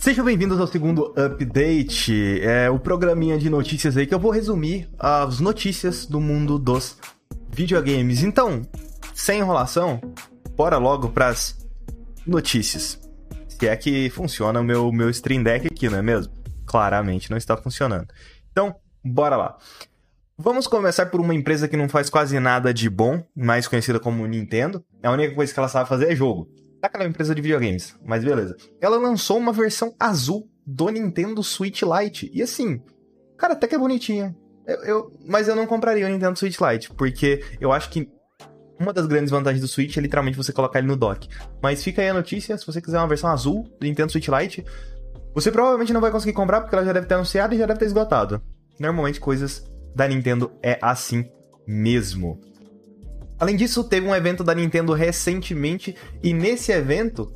Sejam 0.00 0.24
bem-vindos 0.24 0.58
ao 0.58 0.66
segundo 0.66 1.12
update, 1.14 2.40
é 2.40 2.70
o 2.70 2.78
programinha 2.78 3.36
de 3.36 3.50
notícias 3.50 3.98
aí 3.98 4.06
que 4.06 4.14
eu 4.14 4.18
vou 4.18 4.30
resumir 4.30 4.88
as 4.98 5.40
notícias 5.40 6.06
do 6.06 6.18
mundo 6.18 6.58
dos 6.58 6.96
videogames. 7.50 8.22
Então, 8.22 8.62
sem 9.14 9.40
enrolação, 9.40 10.00
bora 10.56 10.78
logo 10.78 11.10
pras 11.10 11.68
notícias. 12.26 12.98
Se 13.46 13.68
é 13.68 13.76
que 13.76 14.08
funciona 14.08 14.58
o 14.60 14.64
meu, 14.64 14.90
meu 14.90 15.10
Stream 15.10 15.42
Deck 15.42 15.66
aqui, 15.66 15.90
não 15.90 15.98
é 15.98 16.02
mesmo? 16.02 16.32
Claramente 16.64 17.30
não 17.30 17.36
está 17.36 17.54
funcionando. 17.54 18.06
Então, 18.50 18.74
bora 19.04 19.36
lá. 19.36 19.58
Vamos 20.38 20.66
começar 20.66 21.04
por 21.10 21.20
uma 21.20 21.34
empresa 21.34 21.68
que 21.68 21.76
não 21.76 21.90
faz 21.90 22.08
quase 22.08 22.40
nada 22.40 22.72
de 22.72 22.88
bom, 22.88 23.22
mais 23.36 23.68
conhecida 23.68 24.00
como 24.00 24.26
Nintendo. 24.26 24.82
A 25.02 25.10
única 25.10 25.34
coisa 25.34 25.52
que 25.52 25.60
ela 25.60 25.68
sabe 25.68 25.90
fazer 25.90 26.10
é 26.10 26.16
jogo 26.16 26.48
daquela 26.80 27.04
empresa 27.04 27.34
de 27.34 27.42
videogames, 27.42 27.94
mas 28.04 28.24
beleza. 28.24 28.56
Ela 28.80 28.96
lançou 28.96 29.38
uma 29.38 29.52
versão 29.52 29.94
azul 29.98 30.48
do 30.66 30.88
Nintendo 30.88 31.42
Switch 31.42 31.82
Lite. 31.82 32.30
E 32.32 32.42
assim, 32.42 32.80
cara, 33.36 33.52
até 33.52 33.66
que 33.66 33.74
é 33.74 33.78
bonitinha. 33.78 34.34
Eu, 34.66 34.76
eu, 34.84 35.18
mas 35.26 35.48
eu 35.48 35.56
não 35.56 35.66
compraria 35.66 36.06
o 36.06 36.08
Nintendo 36.08 36.38
Switch 36.38 36.58
Lite, 36.60 36.90
porque 36.92 37.44
eu 37.60 37.72
acho 37.72 37.90
que 37.90 38.08
uma 38.78 38.92
das 38.92 39.06
grandes 39.06 39.30
vantagens 39.30 39.60
do 39.60 39.68
Switch 39.68 39.96
é 39.96 40.00
literalmente 40.00 40.36
você 40.36 40.52
colocar 40.52 40.78
ele 40.78 40.88
no 40.88 40.96
dock. 40.96 41.28
Mas 41.62 41.84
fica 41.84 42.00
aí 42.00 42.08
a 42.08 42.14
notícia, 42.14 42.56
se 42.56 42.66
você 42.66 42.80
quiser 42.80 42.98
uma 42.98 43.08
versão 43.08 43.30
azul 43.30 43.64
do 43.78 43.86
Nintendo 43.86 44.10
Switch 44.10 44.28
Lite, 44.28 44.64
você 45.34 45.52
provavelmente 45.52 45.92
não 45.92 46.00
vai 46.00 46.10
conseguir 46.10 46.32
comprar 46.32 46.62
porque 46.62 46.74
ela 46.74 46.84
já 46.84 46.92
deve 46.92 47.06
ter 47.06 47.14
anunciado 47.14 47.54
e 47.54 47.58
já 47.58 47.66
deve 47.66 47.78
ter 47.78 47.86
esgotado. 47.86 48.40
Normalmente 48.78 49.20
coisas 49.20 49.62
da 49.94 50.08
Nintendo 50.08 50.50
é 50.62 50.78
assim 50.80 51.28
mesmo. 51.66 52.40
Além 53.40 53.56
disso, 53.56 53.82
teve 53.82 54.06
um 54.06 54.14
evento 54.14 54.44
da 54.44 54.54
Nintendo 54.54 54.92
recentemente 54.92 55.96
e 56.22 56.34
nesse 56.34 56.72
evento 56.72 57.34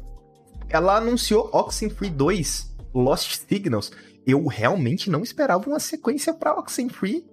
ela 0.69 0.99
anunciou 0.99 1.49
Oxenfree 1.51 2.11
2 2.11 2.77
Lost 2.95 3.37
Signals. 3.49 3.91
Eu 4.27 4.47
realmente 4.47 5.09
não 5.09 5.23
esperava 5.23 5.67
uma 5.67 5.81
sequência 5.81 6.35
para 6.35 6.59
Oxenfree. 6.59 7.25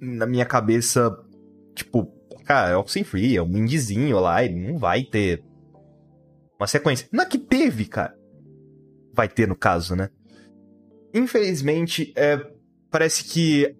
Na 0.00 0.26
minha 0.26 0.44
cabeça, 0.44 1.16
tipo, 1.74 2.12
cara, 2.44 2.70
é 2.70 2.76
Oxenfree, 2.76 3.36
é 3.36 3.42
um 3.42 3.56
indiezinho 3.56 4.18
lá, 4.18 4.44
ele 4.44 4.66
não 4.66 4.76
vai 4.76 5.04
ter 5.04 5.44
uma 6.58 6.66
sequência. 6.66 7.08
Não 7.12 7.22
é 7.22 7.26
que 7.26 7.38
teve, 7.38 7.84
cara. 7.84 8.16
Vai 9.14 9.28
ter 9.28 9.46
no 9.46 9.56
caso, 9.56 9.94
né? 9.94 10.10
Infelizmente, 11.14 12.12
é, 12.16 12.40
parece 12.90 13.24
que 13.24 13.76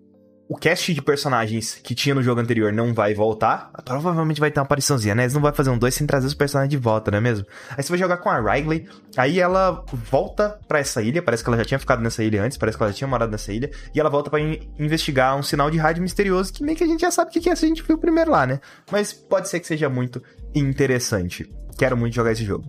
o 0.50 0.56
cast 0.56 0.92
de 0.92 1.00
personagens 1.00 1.76
que 1.76 1.94
tinha 1.94 2.12
no 2.12 2.24
jogo 2.24 2.40
anterior 2.40 2.72
não 2.72 2.92
vai 2.92 3.14
voltar. 3.14 3.70
Provavelmente 3.84 4.40
vai 4.40 4.50
ter 4.50 4.58
uma 4.58 4.64
apariçãozinha, 4.64 5.14
né? 5.14 5.22
Eles 5.22 5.32
não 5.32 5.40
vai 5.40 5.52
fazer 5.52 5.70
um 5.70 5.78
2 5.78 5.94
sem 5.94 6.04
trazer 6.08 6.26
os 6.26 6.34
personagens 6.34 6.68
de 6.68 6.76
volta, 6.76 7.08
não 7.08 7.18
é 7.18 7.20
mesmo? 7.20 7.46
Aí 7.70 7.84
você 7.84 7.88
vai 7.88 7.98
jogar 7.98 8.16
com 8.16 8.28
a 8.28 8.40
Riley, 8.40 8.88
aí 9.16 9.38
ela 9.38 9.84
volta 9.92 10.58
para 10.66 10.80
essa 10.80 11.00
ilha, 11.02 11.22
parece 11.22 11.44
que 11.44 11.48
ela 11.48 11.56
já 11.56 11.64
tinha 11.64 11.78
ficado 11.78 12.02
nessa 12.02 12.24
ilha 12.24 12.42
antes, 12.42 12.58
parece 12.58 12.76
que 12.76 12.82
ela 12.82 12.90
já 12.90 12.98
tinha 12.98 13.06
morado 13.06 13.30
nessa 13.30 13.52
ilha, 13.52 13.70
e 13.94 14.00
ela 14.00 14.10
volta 14.10 14.28
para 14.28 14.40
in 14.40 14.68
investigar 14.76 15.36
um 15.36 15.42
sinal 15.42 15.70
de 15.70 15.78
rádio 15.78 16.02
misterioso 16.02 16.52
que 16.52 16.64
meio 16.64 16.76
que 16.76 16.82
a 16.82 16.86
gente 16.88 17.02
já 17.02 17.12
sabe 17.12 17.30
o 17.30 17.32
que 17.32 17.48
é, 17.48 17.54
se 17.54 17.64
a 17.64 17.68
gente 17.68 17.84
viu 17.84 17.96
primeiro 17.96 18.32
lá, 18.32 18.44
né? 18.44 18.58
Mas 18.90 19.12
pode 19.12 19.48
ser 19.48 19.60
que 19.60 19.68
seja 19.68 19.88
muito 19.88 20.20
interessante. 20.52 21.48
Quero 21.78 21.96
muito 21.96 22.12
jogar 22.12 22.32
esse 22.32 22.44
jogo. 22.44 22.68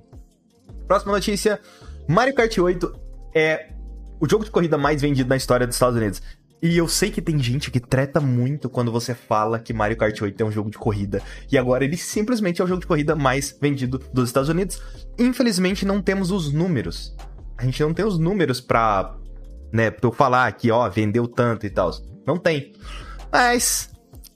Próxima 0.88 1.14
notícia: 1.14 1.60
Mario 2.08 2.36
Kart 2.36 2.56
8 2.56 2.94
é 3.34 3.72
o 4.20 4.30
jogo 4.30 4.46
de 4.46 4.52
corrida 4.52 4.78
mais 4.78 5.02
vendido 5.02 5.28
na 5.28 5.36
história 5.36 5.66
dos 5.66 5.76
Estados 5.76 5.98
Unidos. 5.98 6.22
E 6.62 6.78
eu 6.78 6.88
sei 6.88 7.10
que 7.10 7.22
tem 7.22 7.40
gente 7.40 7.72
que 7.72 7.80
treta 7.80 8.22
muito 8.22 8.70
quando 8.70 8.92
você 8.92 9.16
fala 9.16 9.58
que 9.58 9.74
Mario 9.74 9.98
Kart 9.98 10.22
8 10.22 10.42
é 10.42 10.46
um 10.46 10.52
jogo 10.52 10.70
de 10.70 10.78
corrida. 10.78 11.22
E 11.52 11.58
agora 11.58 11.84
ele 11.84 11.98
simplesmente 11.98 12.62
é 12.62 12.64
o 12.64 12.68
jogo 12.68 12.82
de 12.82 12.88
corrida 12.88 13.16
mais 13.16 13.58
vendido 13.60 13.98
dos 14.14 14.30
Estados 14.30 14.48
Unidos. 14.48 14.80
Infelizmente 15.18 15.86
não 15.86 16.02
temos 16.02 16.30
os 16.30 16.54
números. 16.54 17.16
A 17.58 17.66
gente 17.66 17.82
não 17.82 17.94
tem 17.94 18.06
os 18.06 18.20
números 18.20 18.62
pra, 18.62 19.16
né, 19.72 19.90
pra 19.90 20.08
eu 20.08 20.12
falar 20.12 20.52
que, 20.52 20.70
ó, 20.70 20.88
vendeu 20.88 21.28
tanto 21.28 21.66
e 21.66 21.70
tal. 21.70 21.92
Não 22.28 22.38
tem. 22.38 22.74
Mas, 23.32 23.90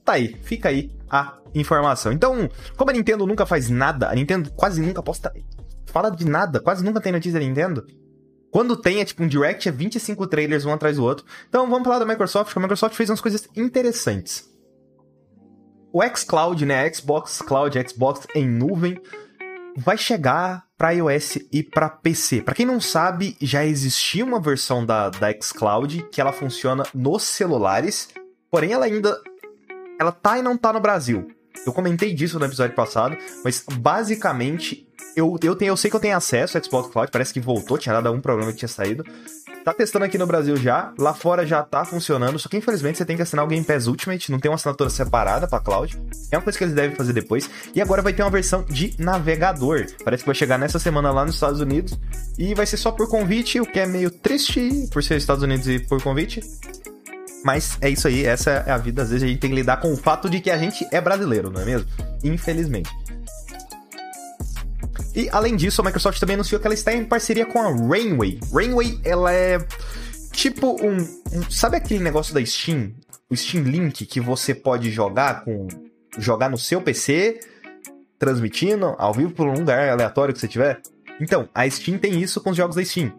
tá 0.03 0.13
aí, 0.13 0.35
fica 0.41 0.69
aí 0.69 0.91
a 1.09 1.37
informação. 1.53 2.11
Então, 2.11 2.49
como 2.75 2.89
a 2.89 2.93
Nintendo 2.93 3.27
nunca 3.27 3.45
faz 3.45 3.69
nada, 3.69 4.09
a 4.09 4.15
Nintendo 4.15 4.51
quase 4.51 4.81
nunca 4.81 5.03
posta. 5.03 5.31
Fala 5.85 6.09
de 6.09 6.25
nada, 6.25 6.59
quase 6.59 6.83
nunca 6.83 6.99
tem 6.99 7.11
notícia 7.11 7.39
da 7.39 7.45
Nintendo. 7.45 7.85
Quando 8.55 8.77
tem, 8.77 9.01
é 9.01 9.05
tipo 9.05 9.21
um 9.21 9.27
direct, 9.27 9.67
é 9.67 9.71
25 9.73 10.27
trailers 10.27 10.63
um 10.63 10.71
atrás 10.71 10.95
do 10.95 11.03
outro. 11.03 11.25
Então 11.49 11.69
vamos 11.69 11.83
falar 11.83 11.99
da 11.99 12.05
Microsoft, 12.05 12.55
a 12.55 12.59
Microsoft 12.61 12.95
fez 12.95 13.09
umas 13.09 13.19
coisas 13.19 13.49
interessantes. 13.53 14.49
O 15.91 16.01
xCloud, 16.01 16.65
né, 16.65 16.89
Xbox 16.93 17.41
Cloud, 17.41 17.77
Xbox 17.89 18.25
em 18.33 18.47
nuvem, 18.47 18.97
vai 19.75 19.97
chegar 19.97 20.63
para 20.77 20.91
iOS 20.91 21.39
e 21.51 21.63
para 21.63 21.89
PC. 21.89 22.43
Para 22.43 22.55
quem 22.55 22.65
não 22.65 22.79
sabe, 22.79 23.35
já 23.41 23.65
existia 23.65 24.23
uma 24.23 24.39
versão 24.39 24.85
da, 24.85 25.09
da 25.09 25.33
xCloud 25.33 26.07
que 26.09 26.21
ela 26.21 26.31
funciona 26.31 26.85
nos 26.93 27.23
celulares, 27.23 28.07
porém 28.49 28.71
ela 28.71 28.85
ainda 28.85 29.21
ela 29.99 30.13
tá 30.13 30.39
e 30.39 30.41
não 30.41 30.57
tá 30.57 30.71
no 30.71 30.79
Brasil. 30.79 31.27
Eu 31.65 31.73
comentei 31.73 32.13
disso 32.13 32.39
no 32.39 32.45
episódio 32.45 32.73
passado, 32.73 33.17
mas 33.43 33.65
basicamente 33.79 34.87
eu, 35.15 35.37
eu, 35.41 35.55
tenho, 35.55 35.69
eu 35.69 35.77
sei 35.77 35.89
que 35.89 35.95
eu 35.95 35.99
tenho 35.99 36.15
acesso 36.15 36.57
ao 36.57 36.63
Xbox 36.63 36.91
Cloud, 36.91 37.11
parece 37.11 37.33
que 37.33 37.39
voltou, 37.39 37.77
tinha 37.77 37.93
dado 37.93 38.07
algum 38.07 38.19
problema 38.19 38.51
que 38.51 38.57
tinha 38.57 38.69
saído. 38.69 39.03
Tá 39.63 39.73
testando 39.73 40.05
aqui 40.05 40.15
no 40.15 40.27
Brasil 40.27 40.55
já, 40.57 40.93
lá 40.95 41.11
fora 41.13 41.43
já 41.43 41.63
tá 41.63 41.83
funcionando, 41.83 42.37
só 42.37 42.47
que 42.47 42.55
infelizmente 42.55 42.99
você 42.99 43.05
tem 43.05 43.15
que 43.15 43.23
assinar 43.23 43.43
o 43.43 43.47
Game 43.47 43.65
Pass 43.65 43.87
Ultimate, 43.87 44.31
não 44.31 44.39
tem 44.39 44.51
uma 44.51 44.55
assinatura 44.55 44.91
separada 44.91 45.47
pra 45.47 45.59
cloud. 45.59 45.99
É 46.31 46.37
uma 46.37 46.43
coisa 46.43 46.55
que 46.55 46.63
eles 46.63 46.75
devem 46.75 46.95
fazer 46.95 47.13
depois. 47.13 47.49
E 47.73 47.81
agora 47.81 48.03
vai 48.03 48.13
ter 48.13 48.21
uma 48.21 48.29
versão 48.29 48.63
de 48.63 48.93
navegador. 48.99 49.87
Parece 50.03 50.21
que 50.21 50.27
vai 50.27 50.35
chegar 50.35 50.59
nessa 50.59 50.77
semana 50.77 51.11
lá 51.11 51.25
nos 51.25 51.33
Estados 51.33 51.61
Unidos. 51.61 51.97
E 52.37 52.53
vai 52.53 52.67
ser 52.67 52.77
só 52.77 52.91
por 52.91 53.09
convite, 53.09 53.59
o 53.59 53.65
que 53.65 53.79
é 53.79 53.87
meio 53.87 54.11
triste 54.11 54.87
por 54.91 55.03
ser 55.03 55.17
Estados 55.17 55.43
Unidos 55.43 55.67
e 55.67 55.79
por 55.79 55.99
convite. 55.99 56.41
Mas 57.43 57.77
é 57.81 57.89
isso 57.89 58.07
aí, 58.07 58.23
essa 58.23 58.51
é 58.51 58.71
a 58.71 58.77
vida. 58.77 59.01
Às 59.01 59.09
vezes 59.09 59.23
a 59.23 59.27
gente 59.27 59.39
tem 59.39 59.49
que 59.49 59.55
lidar 59.55 59.77
com 59.77 59.91
o 59.91 59.97
fato 59.97 60.29
de 60.29 60.41
que 60.41 60.51
a 60.51 60.59
gente 60.59 60.85
é 60.91 61.01
brasileiro, 61.01 61.49
não 61.49 61.61
é 61.61 61.65
mesmo? 61.65 61.87
Infelizmente. 62.23 62.89
E 65.15 65.29
além 65.31 65.55
disso, 65.55 65.81
a 65.81 65.85
Microsoft 65.85 66.19
também 66.19 66.33
anunciou 66.33 66.59
que 66.59 66.67
ela 66.67 66.73
está 66.73 66.93
em 66.93 67.05
parceria 67.05 67.45
com 67.45 67.59
a 67.59 67.71
Rainway. 67.71 68.39
Rainway, 68.53 68.99
ela 69.03 69.31
é 69.31 69.65
tipo 70.31 70.75
um, 70.85 70.97
um, 70.97 71.49
sabe 71.49 71.77
aquele 71.77 72.03
negócio 72.03 72.33
da 72.33 72.45
Steam, 72.45 72.93
o 73.29 73.35
Steam 73.35 73.63
Link 73.63 74.05
que 74.05 74.19
você 74.19 74.53
pode 74.53 74.91
jogar 74.91 75.45
com 75.45 75.67
jogar 76.17 76.49
no 76.49 76.57
seu 76.57 76.81
PC, 76.81 77.39
transmitindo 78.19 78.95
ao 78.97 79.13
vivo 79.13 79.31
por 79.31 79.47
um 79.47 79.53
lugar 79.53 79.89
aleatório 79.89 80.33
que 80.33 80.39
você 80.39 80.47
tiver? 80.47 80.81
Então, 81.19 81.47
a 81.53 81.69
Steam 81.69 81.97
tem 81.97 82.21
isso 82.21 82.41
com 82.41 82.49
os 82.49 82.57
jogos 82.57 82.75
da 82.75 82.83
Steam. 82.83 83.13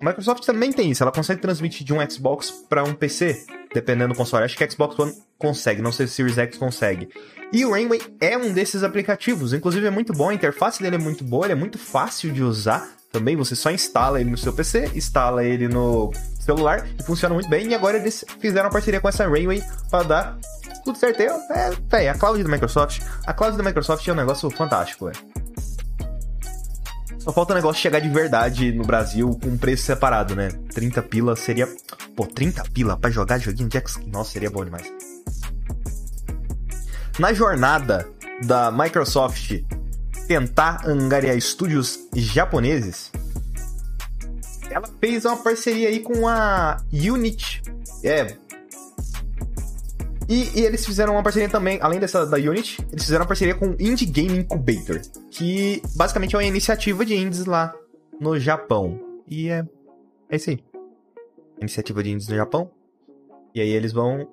A 0.00 0.04
Microsoft 0.04 0.44
também 0.44 0.72
tem 0.72 0.90
isso, 0.90 1.02
ela 1.02 1.12
consegue 1.12 1.40
transmitir 1.40 1.86
de 1.86 1.94
um 1.94 2.10
Xbox 2.10 2.50
para 2.68 2.84
um 2.84 2.92
PC, 2.94 3.46
dependendo 3.76 4.14
do 4.14 4.16
console. 4.16 4.44
Acho 4.44 4.56
que 4.56 4.70
Xbox 4.70 4.98
One 4.98 5.12
consegue, 5.38 5.82
não 5.82 5.92
sei 5.92 6.06
se 6.06 6.14
o 6.14 6.16
Series 6.16 6.38
X 6.38 6.56
consegue. 6.56 7.10
E 7.52 7.64
o 7.64 7.72
Rainway 7.72 8.00
é 8.20 8.36
um 8.36 8.52
desses 8.52 8.82
aplicativos, 8.82 9.52
inclusive 9.52 9.86
é 9.86 9.90
muito 9.90 10.14
bom, 10.14 10.30
a 10.30 10.34
interface 10.34 10.82
dele 10.82 10.96
é 10.96 10.98
muito 10.98 11.22
boa, 11.22 11.44
ele 11.46 11.52
é 11.52 11.56
muito 11.56 11.78
fácil 11.78 12.32
de 12.32 12.42
usar 12.42 12.88
também, 13.12 13.36
você 13.36 13.54
só 13.54 13.70
instala 13.70 14.20
ele 14.20 14.30
no 14.30 14.38
seu 14.38 14.52
PC, 14.52 14.90
instala 14.94 15.44
ele 15.44 15.68
no 15.68 16.10
celular 16.40 16.86
e 16.98 17.02
funciona 17.02 17.34
muito 17.34 17.48
bem. 17.48 17.68
E 17.68 17.74
agora 17.74 17.98
eles 17.98 18.24
fizeram 18.40 18.66
uma 18.66 18.72
parceria 18.72 19.00
com 19.00 19.08
essa 19.08 19.28
Rainway 19.28 19.62
para 19.90 20.04
dar 20.04 20.38
tudo 20.84 20.98
certo. 20.98 21.20
É, 21.20 22.04
é, 22.04 22.08
a 22.08 22.14
cloud 22.14 22.42
da 22.42 22.48
Microsoft, 22.48 23.02
a 23.26 23.32
cloud 23.32 23.56
da 23.56 23.62
Microsoft 23.62 24.06
é 24.08 24.12
um 24.12 24.16
negócio 24.16 24.50
fantástico, 24.50 25.08
é. 25.08 25.12
Só 27.26 27.32
falta 27.32 27.54
o 27.54 27.56
negócio 27.56 27.82
chegar 27.82 27.98
de 27.98 28.08
verdade 28.08 28.70
no 28.70 28.84
Brasil 28.84 29.36
com 29.42 29.48
um 29.48 29.58
preço 29.58 29.82
separado, 29.82 30.36
né? 30.36 30.48
30 30.72 31.02
pila 31.02 31.34
seria. 31.34 31.68
Pô, 32.14 32.24
30 32.24 32.62
pila 32.72 32.96
pra 32.96 33.10
jogar 33.10 33.38
joguinho 33.38 33.68
de. 33.68 33.82
Nossa, 34.06 34.30
seria 34.30 34.48
bom 34.48 34.64
demais. 34.64 34.88
Na 37.18 37.32
jornada 37.32 38.08
da 38.44 38.70
Microsoft 38.70 39.60
tentar 40.28 40.86
angariar 40.86 41.36
estúdios 41.36 41.98
japoneses, 42.14 43.10
ela 44.70 44.88
fez 45.00 45.24
uma 45.24 45.36
parceria 45.36 45.88
aí 45.88 45.98
com 45.98 46.28
a 46.28 46.76
Unity. 46.92 47.60
É. 48.04 48.36
E, 50.28 50.58
e, 50.58 50.64
eles 50.64 50.84
fizeram 50.84 51.12
uma 51.12 51.22
parceria 51.22 51.48
também, 51.48 51.78
além 51.80 52.00
dessa 52.00 52.26
da 52.26 52.36
Unity, 52.36 52.84
eles 52.90 53.04
fizeram 53.04 53.22
uma 53.22 53.28
parceria 53.28 53.54
com 53.54 53.68
o 53.68 53.76
Indie 53.78 54.06
Game 54.06 54.38
Incubator, 54.38 55.00
que 55.30 55.80
basicamente 55.94 56.34
é 56.34 56.38
uma 56.38 56.44
iniciativa 56.44 57.04
de 57.04 57.14
indies 57.14 57.46
lá 57.46 57.74
no 58.20 58.38
Japão. 58.38 58.98
E 59.28 59.48
é, 59.48 59.64
é 60.28 60.36
isso 60.36 60.50
aí. 60.50 60.58
Iniciativa 61.60 62.02
de 62.02 62.10
indies 62.10 62.28
no 62.28 62.36
Japão. 62.36 62.70
E 63.54 63.60
aí 63.60 63.70
eles 63.70 63.92
vão 63.92 64.28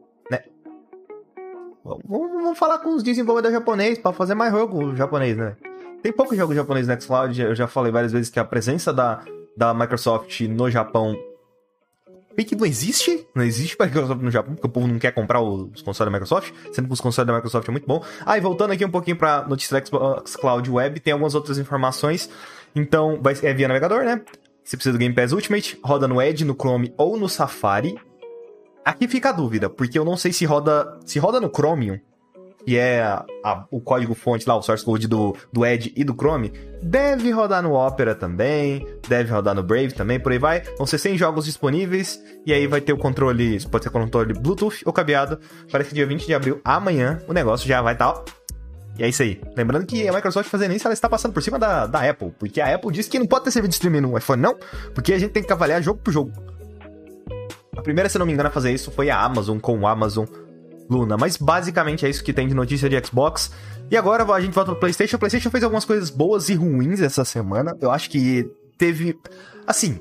Vamos, 1.83 2.03
vamos 2.07 2.57
falar 2.57 2.79
com 2.79 2.95
os 2.95 3.03
desenvolvedores 3.03 3.57
japoneses 3.57 3.99
para 3.99 4.13
fazer 4.13 4.35
mais 4.35 4.53
jogo 4.53 4.95
japonês, 4.95 5.35
né? 5.35 5.57
Tem 6.01 6.13
pouco 6.13 6.35
jogo 6.35 6.55
japonês 6.55 6.87
no 6.87 7.01
Xcloud, 7.01 7.41
eu 7.41 7.55
já 7.55 7.67
falei 7.67 7.91
várias 7.91 8.11
vezes 8.11 8.29
que 8.29 8.39
a 8.39 8.45
presença 8.45 8.93
da, 8.93 9.23
da 9.55 9.73
Microsoft 9.73 10.41
no 10.41 10.69
Japão 10.69 11.15
Bem 12.35 12.45
que 12.45 12.55
não 12.55 12.65
existe, 12.65 13.27
não 13.35 13.43
existe 13.43 13.77
Microsoft 13.79 14.21
no 14.21 14.31
Japão, 14.31 14.55
porque 14.55 14.67
o 14.67 14.69
povo 14.69 14.87
não 14.87 14.97
quer 14.97 15.11
comprar 15.11 15.39
os 15.41 15.81
consoles 15.81 16.11
da 16.11 16.19
Microsoft, 16.19 16.51
sendo 16.71 16.87
que 16.87 16.93
os 16.93 17.01
consoles 17.01 17.27
da 17.27 17.33
Microsoft 17.33 17.67
é 17.67 17.71
muito 17.71 17.85
bom. 17.85 18.03
Ah, 18.25 18.37
e 18.37 18.41
voltando 18.41 18.71
aqui 18.71 18.83
um 18.83 18.89
pouquinho 18.89 19.17
pra 19.17 19.47
notícia 19.47 19.79
da 19.79 19.85
Xbox 19.85 20.35
Cloud 20.35 20.69
Web, 20.69 20.99
tem 20.99 21.13
algumas 21.13 21.35
outras 21.35 21.59
informações. 21.59 22.29
Então, 22.75 23.19
vai, 23.21 23.35
é 23.43 23.53
via 23.53 23.67
navegador, 23.67 24.03
né? 24.03 24.21
Você 24.63 24.77
precisa 24.77 24.93
do 24.93 24.99
Game 24.99 25.13
Pass 25.13 25.31
Ultimate, 25.31 25.79
roda 25.83 26.07
no 26.07 26.21
Edge, 26.21 26.43
no 26.45 26.55
Chrome 26.55 26.93
ou 26.97 27.17
no 27.17 27.29
Safari. 27.29 27.95
Aqui 28.83 29.07
fica 29.07 29.29
a 29.29 29.31
dúvida, 29.33 29.69
porque 29.69 29.99
eu 29.99 30.05
não 30.05 30.17
sei 30.17 30.33
se 30.33 30.45
roda. 30.45 30.99
Se 31.05 31.19
roda 31.19 31.39
no 31.39 31.49
Chromium, 31.49 31.99
que 32.65 32.77
é 32.77 33.01
a, 33.01 33.25
a, 33.43 33.65
o 33.69 33.81
código-fonte 33.81 34.47
lá, 34.47 34.55
o 34.55 34.61
source 34.61 34.83
code 34.83 35.07
do, 35.07 35.35
do 35.51 35.65
Edge 35.65 35.93
e 35.95 36.03
do 36.03 36.13
Chrome, 36.13 36.51
deve 36.81 37.31
rodar 37.31 37.61
no 37.61 37.73
Opera 37.73 38.15
também, 38.15 38.87
deve 39.07 39.31
rodar 39.31 39.53
no 39.53 39.63
Brave 39.63 39.93
também, 39.93 40.19
por 40.19 40.31
aí 40.31 40.39
vai. 40.39 40.61
Vão 40.77 40.85
ser 40.85 40.97
100 40.97 41.17
jogos 41.17 41.45
disponíveis, 41.45 42.21
e 42.45 42.53
aí 42.53 42.67
vai 42.67 42.81
ter 42.81 42.93
o 42.93 42.97
controle, 42.97 43.59
pode 43.67 43.83
ser 43.83 43.89
controle 43.89 44.33
Bluetooth 44.33 44.81
ou 44.85 44.93
cabeado. 44.93 45.39
Parece 45.71 45.89
que 45.89 45.95
dia 45.95 46.05
20 46.05 46.25
de 46.25 46.33
abril, 46.33 46.61
amanhã, 46.63 47.21
o 47.27 47.33
negócio 47.33 47.67
já 47.67 47.81
vai 47.81 47.93
estar, 47.93 48.11
tá, 48.13 48.23
e 48.97 49.03
é 49.03 49.09
isso 49.09 49.23
aí. 49.23 49.41
Lembrando 49.55 49.85
que 49.85 50.07
a 50.07 50.13
Microsoft 50.13 50.49
fazendo 50.49 50.73
isso, 50.73 50.87
ela 50.87 50.93
está 50.93 51.09
passando 51.09 51.33
por 51.33 51.41
cima 51.41 51.57
da, 51.57 51.87
da 51.87 52.07
Apple. 52.07 52.31
Porque 52.37 52.61
a 52.61 52.75
Apple 52.75 52.91
disse 52.91 53.09
que 53.09 53.17
não 53.17 53.25
pode 53.25 53.45
ter 53.45 53.51
serviço 53.51 53.71
de 53.71 53.75
streaming 53.75 54.01
no 54.01 54.17
iPhone, 54.17 54.41
não. 54.41 54.55
Porque 54.93 55.13
a 55.13 55.19
gente 55.19 55.31
tem 55.31 55.41
que 55.41 55.51
avaliar 55.51 55.81
jogo 55.81 55.99
por 55.99 56.11
jogo. 56.11 56.31
A 57.75 57.81
primeira, 57.81 58.07
se 58.07 58.19
não 58.19 58.25
me 58.25 58.33
engano, 58.33 58.49
a 58.49 58.51
fazer 58.51 58.71
isso 58.71 58.91
foi 58.91 59.09
a 59.09 59.19
Amazon 59.19 59.57
com 59.57 59.79
o 59.79 59.87
Amazon 59.87 60.25
Luna. 60.89 61.17
Mas 61.17 61.37
basicamente 61.37 62.05
é 62.05 62.09
isso 62.09 62.23
que 62.23 62.33
tem 62.33 62.47
de 62.47 62.53
notícia 62.53 62.89
de 62.89 63.05
Xbox. 63.05 63.51
E 63.89 63.97
agora 63.97 64.23
a 64.23 64.41
gente 64.41 64.53
volta 64.53 64.71
pro 64.71 64.79
PlayStation. 64.79 65.15
O 65.15 65.19
PlayStation 65.19 65.49
fez 65.49 65.63
algumas 65.63 65.85
coisas 65.85 66.09
boas 66.09 66.49
e 66.49 66.53
ruins 66.53 67.01
essa 67.01 67.25
semana. 67.25 67.75
Eu 67.81 67.91
acho 67.91 68.09
que 68.09 68.49
teve. 68.77 69.17
Assim. 69.65 69.99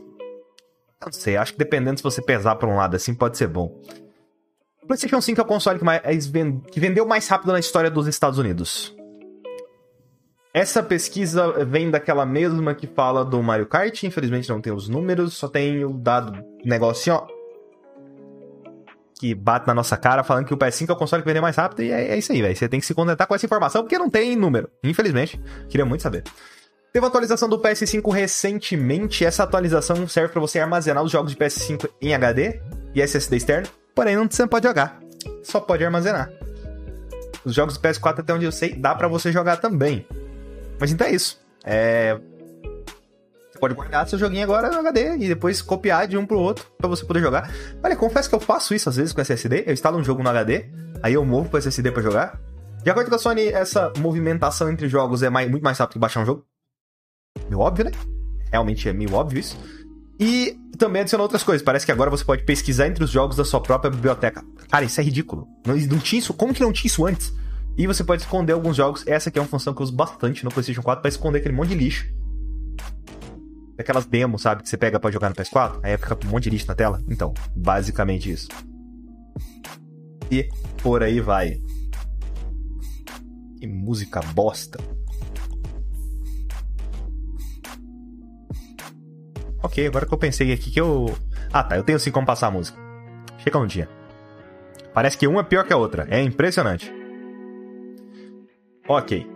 Não 1.05 1.12
sei, 1.12 1.37
acho 1.37 1.52
que 1.52 1.58
dependendo 1.58 1.99
se 1.99 2.02
você 2.02 2.23
pesar 2.23 2.55
pra 2.55 2.69
um 2.69 2.76
lado 2.76 2.94
assim, 2.94 3.12
pode 3.12 3.37
ser 3.37 3.49
bom. 3.49 3.81
O 4.82 4.87
PlayStation 4.87 5.20
5 5.20 5.40
é 5.40 5.44
o 5.44 5.46
console 5.46 5.79
que, 5.79 5.84
mais, 5.84 6.00
que 6.70 6.81
vendeu 6.81 7.05
mais 7.05 7.26
rápido 7.26 7.52
na 7.52 7.58
história 7.58 7.90
dos 7.90 8.06
Estados 8.06 8.38
Unidos. 8.38 8.94
Essa 10.55 10.82
pesquisa 10.82 11.64
vem 11.64 11.90
daquela 11.90 12.25
mesma 12.25 12.75
que 12.75 12.87
fala 12.87 13.25
do 13.25 13.43
Mario 13.43 13.67
Kart. 13.67 14.05
Infelizmente 14.05 14.49
não 14.49 14.61
tem 14.61 14.73
os 14.73 14.88
números, 14.88 15.35
só 15.35 15.49
tem 15.49 15.85
o 15.85 15.93
dado 15.93 16.40
negocinho, 16.64 17.17
ó 17.17 17.41
que 19.22 19.36
bate 19.36 19.69
na 19.69 19.72
nossa 19.72 19.96
cara 19.96 20.24
falando 20.24 20.46
que 20.46 20.52
o 20.52 20.56
PS5 20.56 20.90
é 20.90 20.92
o 20.94 20.96
console 20.96 21.22
que 21.22 21.28
vende 21.28 21.40
mais 21.40 21.54
rápido, 21.54 21.80
e 21.84 21.92
é, 21.92 22.08
é 22.08 22.19
isso 22.19 22.32
aí, 22.32 22.42
velho. 22.42 22.56
Você 22.56 22.69
tem 22.69 22.80
que 22.80 22.86
se 22.86 22.92
contentar 22.92 23.24
com 23.24 23.32
essa 23.36 23.46
informação, 23.46 23.82
porque 23.82 23.96
não 23.96 24.10
tem 24.10 24.34
número. 24.34 24.69
Infelizmente. 24.82 25.40
Queria 25.69 25.86
muito 25.86 26.02
saber. 26.02 26.24
Teve 26.92 27.04
uma 27.04 27.08
atualização 27.08 27.48
do 27.48 27.56
PS5 27.56 28.12
recentemente. 28.12 29.24
Essa 29.24 29.44
atualização 29.44 30.08
serve 30.08 30.32
para 30.32 30.40
você 30.40 30.58
armazenar 30.58 31.04
os 31.04 31.12
jogos 31.12 31.30
de 31.30 31.38
PS5 31.38 31.88
em 32.00 32.12
HD 32.12 32.60
e 32.96 33.00
SSD 33.00 33.36
externo, 33.36 33.69
porém 33.94 34.16
não 34.16 34.28
você 34.28 34.42
não 34.42 34.48
pode 34.48 34.66
jogar. 34.66 35.00
Só 35.44 35.60
pode 35.60 35.84
armazenar. 35.84 36.28
Os 37.44 37.54
jogos 37.54 37.78
do 37.78 37.80
PS4, 37.80 38.18
até 38.18 38.34
onde 38.34 38.44
eu 38.44 38.50
sei, 38.50 38.75
dá 38.75 38.92
para 38.92 39.06
você 39.06 39.30
jogar 39.30 39.58
também. 39.58 40.04
Mas 40.80 40.90
então 40.90 41.06
é 41.06 41.12
isso. 41.12 41.40
É, 41.62 42.18
pode 43.62 43.75
guardar 43.75 44.09
seu 44.09 44.19
joguinho 44.19 44.43
agora 44.43 44.69
no 44.73 44.81
HD 44.81 45.19
e 45.19 45.29
depois 45.29 45.62
copiar 45.62 46.09
de 46.09 46.17
um 46.17 46.26
pro 46.26 46.37
outro 46.37 46.67
para 46.76 46.88
você 46.88 47.05
poder 47.05 47.20
jogar. 47.20 47.49
Olha, 47.81 47.94
confesso 47.94 48.29
que 48.29 48.35
eu 48.35 48.41
faço 48.41 48.75
isso 48.75 48.88
às 48.88 48.97
vezes 48.97 49.12
com 49.12 49.20
SSD. 49.20 49.62
Eu 49.64 49.73
instalo 49.73 49.97
um 49.97 50.03
jogo 50.03 50.20
no 50.20 50.29
HD, 50.29 50.67
aí 51.00 51.14
eu 51.14 51.25
movo 51.25 51.49
pro 51.49 51.59
SSD 51.61 51.93
para 51.93 52.03
jogar. 52.03 52.41
De 52.82 52.91
acordo 52.91 53.09
com 53.09 53.14
a 53.14 53.19
Sony, 53.20 53.47
essa 53.47 53.93
movimentação 53.99 54.69
entre 54.69 54.88
jogos 54.88 55.23
é 55.23 55.31
mais, 55.31 55.49
muito 55.49 55.62
mais 55.62 55.79
rápido 55.79 55.93
que 55.93 55.99
baixar 56.00 56.23
um 56.23 56.26
jogo. 56.26 56.44
Meio 57.49 57.61
óbvio, 57.61 57.85
né? 57.85 57.93
Realmente 58.50 58.88
é 58.88 58.93
meio 58.93 59.14
óbvio 59.14 59.38
isso. 59.38 59.56
E 60.19 60.59
também 60.76 61.03
adicionou 61.03 61.25
outras 61.25 61.44
coisas. 61.44 61.64
Parece 61.64 61.87
que 61.87 61.93
agora 61.93 62.11
você 62.11 62.25
pode 62.25 62.43
pesquisar 62.43 62.88
entre 62.88 63.05
os 63.05 63.11
jogos 63.11 63.37
da 63.37 63.44
sua 63.44 63.61
própria 63.61 63.93
biblioteca. 63.93 64.44
Cara, 64.69 64.85
isso 64.85 65.00
é 65.00 65.05
ridículo. 65.05 65.47
Não, 65.64 65.76
não 65.76 65.99
tinha 66.00 66.19
isso. 66.19 66.35
Como 66.35 66.53
que 66.53 66.62
não 66.62 66.73
tinha 66.73 66.88
isso 66.88 67.06
antes? 67.06 67.32
E 67.79 67.87
você 67.87 68.03
pode 68.03 68.23
esconder 68.23 68.55
alguns 68.55 68.76
jogos. 68.76 69.06
Essa 69.06 69.29
aqui 69.29 69.38
é 69.38 69.43
uma 69.43 69.47
função 69.47 69.73
que 69.73 69.81
eu 69.81 69.85
uso 69.85 69.94
bastante 69.94 70.44
no 70.44 70.50
PlayStation 70.50 70.82
4 70.82 71.00
para 71.00 71.09
esconder 71.09 71.38
aquele 71.38 71.55
monte 71.55 71.69
de 71.69 71.76
lixo 71.76 72.21
aquelas 73.78 74.06
demos, 74.06 74.42
sabe, 74.42 74.62
que 74.62 74.69
você 74.69 74.76
pega 74.76 75.00
para 75.00 75.10
jogar 75.10 75.28
no 75.28 75.34
PS4, 75.34 75.80
aí 75.82 75.96
fica 75.96 76.19
um 76.26 76.30
monte 76.30 76.44
de 76.44 76.50
lixo 76.50 76.66
na 76.66 76.74
tela. 76.74 77.02
Então, 77.08 77.32
basicamente 77.54 78.30
isso. 78.30 78.48
E 80.30 80.48
por 80.82 81.02
aí 81.02 81.20
vai. 81.20 81.60
Que 83.58 83.66
música 83.66 84.20
bosta. 84.34 84.78
Ok, 89.62 89.86
agora 89.86 90.06
que 90.06 90.12
eu 90.12 90.18
pensei 90.18 90.52
aqui 90.52 90.70
que 90.70 90.80
eu. 90.80 91.16
Ah 91.52 91.62
tá, 91.62 91.76
eu 91.76 91.84
tenho 91.84 91.98
sim 91.98 92.10
como 92.10 92.26
passar 92.26 92.48
a 92.48 92.50
música. 92.50 92.78
Chega 93.38 93.58
um 93.58 93.66
dia. 93.66 93.88
Parece 94.92 95.16
que 95.16 95.28
uma 95.28 95.40
é 95.40 95.44
pior 95.44 95.64
que 95.64 95.72
a 95.72 95.76
outra. 95.76 96.06
É 96.10 96.20
impressionante. 96.22 96.92
Ok. 98.88 99.26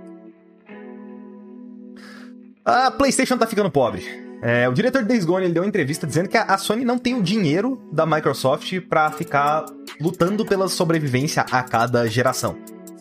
A 2.65 2.91
PlayStation 2.91 3.39
tá 3.39 3.47
ficando 3.47 3.71
pobre. 3.71 4.26
É, 4.43 4.69
o 4.69 4.73
diretor 4.73 5.03
de 5.03 5.09
Days 5.09 5.25
Gone 5.25 5.47
ele 5.47 5.55
deu 5.55 5.63
uma 5.63 5.69
entrevista 5.69 6.07
dizendo 6.07 6.29
que 6.29 6.37
a 6.37 6.59
Sony 6.59 6.85
não 6.85 6.99
tem 6.99 7.15
o 7.15 7.23
dinheiro 7.23 7.81
da 7.93 8.05
Microsoft 8.05 8.81
para 8.83 9.11
ficar 9.11 9.65
lutando 10.01 10.45
pela 10.45 10.69
sobrevivência 10.69 11.45
a 11.51 11.63
cada 11.63 12.07
geração. 12.07 12.57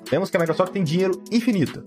Sabemos 0.06 0.30
que 0.30 0.38
a 0.38 0.40
Microsoft 0.40 0.72
tem 0.72 0.84
dinheiro 0.84 1.22
infinito. 1.32 1.84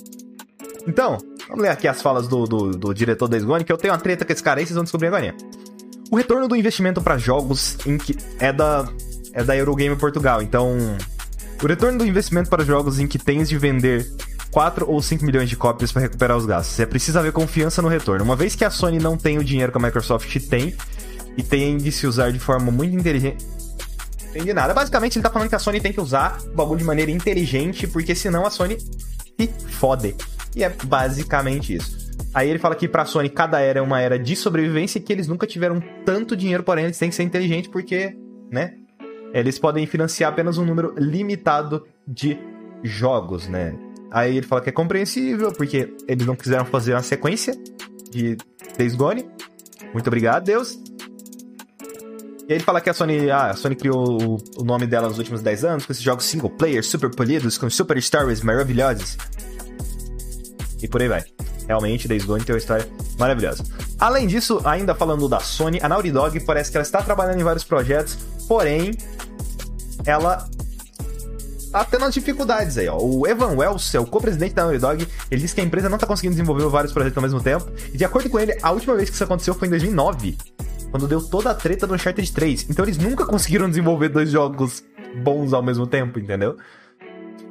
Então, 0.87 1.19
vamos 1.49 1.63
ler 1.63 1.71
aqui 1.71 1.87
as 1.89 2.01
falas 2.03 2.29
do, 2.29 2.45
do, 2.45 2.71
do 2.73 2.95
diretor 2.95 3.27
da 3.27 3.33
Days 3.33 3.45
Gone, 3.45 3.65
que 3.65 3.73
eu 3.73 3.77
tenho 3.77 3.93
uma 3.93 4.01
treta 4.01 4.25
com 4.25 4.33
esse 4.33 4.43
cara 4.43 4.61
aí, 4.61 4.67
vocês 4.67 4.75
vão 4.75 4.85
descobrir 4.85 5.09
agora. 5.09 5.35
O 6.11 6.17
retorno 6.17 6.49
do 6.49 6.57
investimento 6.57 7.01
para 7.03 7.19
jogos 7.19 7.77
que 8.05 8.17
é 8.39 8.53
da 8.53 8.89
é 9.35 9.45
da 9.45 9.57
Eurogame 9.57 9.95
Portugal. 9.97 10.43
Então, 10.43 10.77
o 11.63 11.67
retorno 11.67 11.99
do 11.99 12.07
investimento 12.07 12.49
para 12.49 12.65
jogos 12.65 12.99
em 12.99 13.07
que 13.07 13.19
tens 13.19 13.49
de 13.49 13.59
vender 13.59 14.11
4 14.51 14.89
ou 14.89 15.03
5 15.03 15.25
milhões 15.25 15.49
de 15.49 15.57
cópias 15.57 15.93
para 15.93 16.03
recuperar 16.03 16.37
os 16.37 16.47
gastos. 16.47 16.79
É 16.81 16.87
preciso 16.87 17.19
haver 17.19 17.33
confiança 17.33 17.83
no 17.83 17.89
retorno. 17.89 18.25
Uma 18.25 18.37
vez 18.37 18.55
que 18.55 18.65
a 18.65 18.71
Sony 18.71 18.99
não 18.99 19.17
tem 19.17 19.39
o 19.39 19.45
dinheiro 19.45 19.73
que 19.73 19.79
a 19.79 19.81
Microsoft 19.81 20.35
tem 20.49 20.75
e 21.37 21.43
tem 21.43 21.77
de 21.77 21.93
se 21.93 22.07
usar 22.07 22.33
de 22.33 22.39
forma 22.39 22.71
muito 22.71 22.97
inteligente. 22.97 23.45
Entendi 24.31 24.53
nada. 24.53 24.75
Basicamente, 24.75 25.17
ele 25.17 25.23
tá 25.23 25.31
falando 25.31 25.49
que 25.49 25.55
a 25.55 25.59
Sony 25.59 25.81
tem 25.81 25.93
que 25.93 26.01
usar 26.01 26.39
o 26.47 26.55
bagulho 26.55 26.79
de 26.79 26.85
maneira 26.85 27.11
inteligente, 27.11 27.87
porque 27.87 28.15
senão 28.15 28.45
a 28.45 28.51
Sony 28.51 28.79
se 28.79 29.49
fode. 29.69 30.15
E 30.55 30.63
é 30.63 30.69
basicamente 30.69 31.75
isso. 31.75 32.09
Aí 32.35 32.51
ele 32.51 32.59
fala 32.59 32.75
que 32.75 32.89
pra 32.89 33.05
Sony 33.05 33.29
cada 33.29 33.61
era 33.61 33.79
é 33.79 33.83
uma 33.83 34.01
era 34.01 34.19
de 34.19 34.37
sobrevivência 34.37 34.99
e 34.99 35.03
que 35.03 35.13
eles 35.13 35.27
nunca 35.27 35.47
tiveram 35.47 35.81
tanto 36.05 36.37
dinheiro, 36.37 36.63
porém 36.63 36.85
eles 36.85 36.99
têm 36.99 37.09
que 37.09 37.15
ser 37.15 37.23
inteligentes 37.23 37.71
porque, 37.71 38.15
né? 38.51 38.75
Eles 39.33 39.59
podem 39.59 39.87
financiar 39.87 40.33
apenas 40.33 40.59
um 40.59 40.65
número 40.65 40.95
limitado 40.97 41.87
de 42.07 42.39
jogos, 42.83 43.49
né? 43.49 43.75
Aí 44.11 44.37
ele 44.37 44.47
fala 44.47 44.63
que 44.63 44.71
é 44.71 44.73
compreensível, 44.73 45.53
porque 45.53 45.95
eles 46.07 46.27
não 46.27 46.35
quiseram 46.35 46.65
fazer 46.65 46.95
uma 46.95 47.03
sequência 47.03 47.55
de 48.11 48.37
Days 48.77 48.95
Gone. 48.95 49.29
Muito 49.93 50.07
obrigado, 50.07 50.45
Deus. 50.45 50.79
E 52.49 52.53
aí 52.53 52.57
ele 52.57 52.65
fala 52.65 52.81
que 52.81 52.89
a 52.89 52.95
Sony, 52.95 53.31
ah, 53.31 53.51
a 53.51 53.55
Sony 53.55 53.77
criou 53.77 54.39
o, 54.57 54.65
nome 54.65 54.87
dela 54.87 55.09
nos 55.09 55.19
últimos 55.19 55.43
10 55.43 55.65
anos 55.65 55.87
com 55.87 55.93
esses 55.93 56.03
jogos 56.03 56.25
single 56.25 56.49
player, 56.49 56.83
super 56.83 57.11
polidos, 57.15 57.59
com 57.59 57.69
super 57.69 58.01
stories 58.01 58.41
maravilhosas. 58.41 59.19
E 60.83 60.89
por 60.89 61.03
aí 61.03 61.09
vai. 61.09 61.25
Realmente, 61.69 62.09
Days 62.09 62.25
Gone 62.25 62.43
tem 62.43 62.55
uma 62.55 62.59
história 62.59 62.89
maravilhosa. 63.19 63.63
Além 64.01 64.27
disso, 64.27 64.61
ainda 64.65 64.95
falando 64.95 65.29
da 65.29 65.39
Sony, 65.39 65.79
a 65.83 65.89
Naughty 65.89 66.11
Dog 66.11 66.41
parece 66.41 66.71
que 66.71 66.77
ela 66.79 66.83
está 66.83 67.03
trabalhando 67.03 67.39
em 67.39 67.45
vários 67.45 67.63
projetos, 67.63 68.17
porém, 68.49 68.93
ela 70.07 70.49
tá 71.71 71.85
tendo 71.85 72.07
as 72.07 72.15
dificuldades 72.15 72.79
aí, 72.79 72.89
ó. 72.89 72.97
O 72.99 73.27
Evan 73.27 73.55
Wells, 73.55 73.95
é 73.95 74.01
o 74.01 74.07
co-presidente 74.07 74.55
da 74.55 74.63
Naughty 74.63 74.79
Dog, 74.79 75.09
ele 75.31 75.41
disse 75.43 75.55
que 75.55 75.61
a 75.61 75.65
empresa 75.65 75.91
não 75.91 75.99
tá 75.99 76.07
conseguindo 76.07 76.35
desenvolver 76.35 76.67
vários 76.69 76.93
projetos 76.93 77.19
ao 77.19 77.23
mesmo 77.23 77.43
tempo. 77.43 77.71
E 77.93 77.99
de 77.99 78.05
acordo 78.05 78.31
com 78.31 78.41
ele, 78.41 78.57
a 78.63 78.71
última 78.71 78.97
vez 78.97 79.11
que 79.11 79.15
isso 79.15 79.25
aconteceu 79.25 79.53
foi 79.53 79.69
em 79.69 79.71
2009, 79.73 80.39
quando 80.91 81.07
deu 81.07 81.21
toda 81.21 81.51
a 81.51 81.55
treta 81.55 81.87
do 81.87 81.95
Uncharted 81.95 82.33
3. 82.33 82.71
Então 82.71 82.83
eles 82.83 82.97
nunca 82.97 83.27
conseguiram 83.27 83.69
desenvolver 83.69 84.09
dois 84.09 84.31
jogos 84.31 84.83
bons 85.23 85.53
ao 85.53 85.63
mesmo 85.63 85.87
tempo, 85.87 86.19
entendeu? 86.19 86.57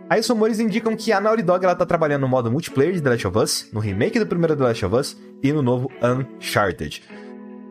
Aí 0.10 0.22
os 0.22 0.28
rumores 0.28 0.60
indicam 0.60 0.96
que 0.96 1.12
a 1.12 1.20
Naughty 1.20 1.44
Dog 1.44 1.66
ela 1.66 1.76
tá 1.76 1.86
trabalhando 1.86 2.22
no 2.22 2.30
modo 2.30 2.50
multiplayer 2.50 2.94
de 2.94 3.02
The 3.02 3.10
Last 3.10 3.28
of 3.28 3.38
Us, 3.38 3.70
no 3.74 3.80
remake 3.80 4.18
do 4.18 4.26
primeiro 4.26 4.56
The 4.56 4.64
Last 4.64 4.86
of 4.86 4.96
Us 4.96 5.18
e 5.44 5.52
no 5.52 5.62
novo 5.62 5.92
Uncharted. 6.02 7.04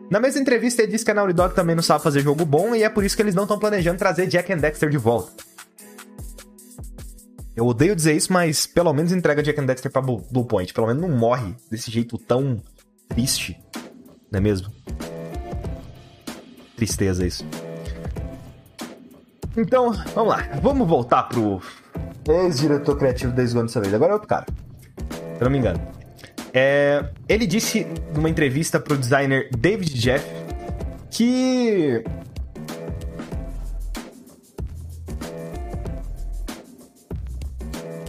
Na 0.09 0.19
mesma 0.19 0.39
entrevista, 0.39 0.83
ele 0.83 0.91
disse 0.91 1.03
que 1.03 1.11
a 1.11 1.13
Naughty 1.13 1.33
Dog 1.33 1.55
também 1.55 1.75
não 1.75 1.83
sabe 1.83 2.03
fazer 2.03 2.21
jogo 2.21 2.45
bom 2.45 2.75
e 2.75 2.83
é 2.83 2.89
por 2.89 3.03
isso 3.03 3.15
que 3.15 3.21
eles 3.23 3.33
não 3.33 3.43
estão 3.43 3.57
planejando 3.57 3.97
trazer 3.97 4.27
Jack 4.27 4.53
and 4.53 4.57
Dexter 4.57 4.89
de 4.89 4.97
volta. 4.97 5.31
Eu 7.55 7.65
odeio 7.65 7.95
dizer 7.95 8.15
isso, 8.15 8.31
mas 8.31 8.67
pelo 8.67 8.93
menos 8.93 9.11
entrega 9.11 9.41
Jack 9.41 9.59
and 9.59 9.65
Dexter 9.65 9.91
pra 9.91 9.99
Blue 9.99 10.45
Point. 10.47 10.71
Pelo 10.71 10.85
menos 10.85 11.01
não 11.01 11.09
morre 11.09 11.55
desse 11.71 11.89
jeito 11.89 12.15
tão 12.19 12.61
triste. 13.09 13.59
Não 14.31 14.37
é 14.37 14.41
mesmo? 14.41 14.71
Tristeza 16.75 17.25
isso. 17.25 17.43
Então, 19.57 19.91
vamos 20.13 20.29
lá. 20.29 20.47
Vamos 20.61 20.87
voltar 20.87 21.23
pro 21.23 21.59
ex-diretor 22.31 22.97
criativo 22.97 23.31
da 23.31 23.43
Gone 23.43 23.67
dessa 23.67 23.81
vez. 23.81 23.93
Agora 23.93 24.11
é 24.11 24.13
outro 24.13 24.27
cara. 24.27 24.45
Se 25.37 25.43
não 25.43 25.49
me 25.49 25.57
engano. 25.57 25.79
É, 26.53 27.05
ele 27.27 27.45
disse 27.45 27.85
numa 28.15 28.29
entrevista 28.29 28.79
pro 28.79 28.97
designer 28.97 29.49
David 29.55 29.93
Jeff 29.93 30.25
que 31.11 32.03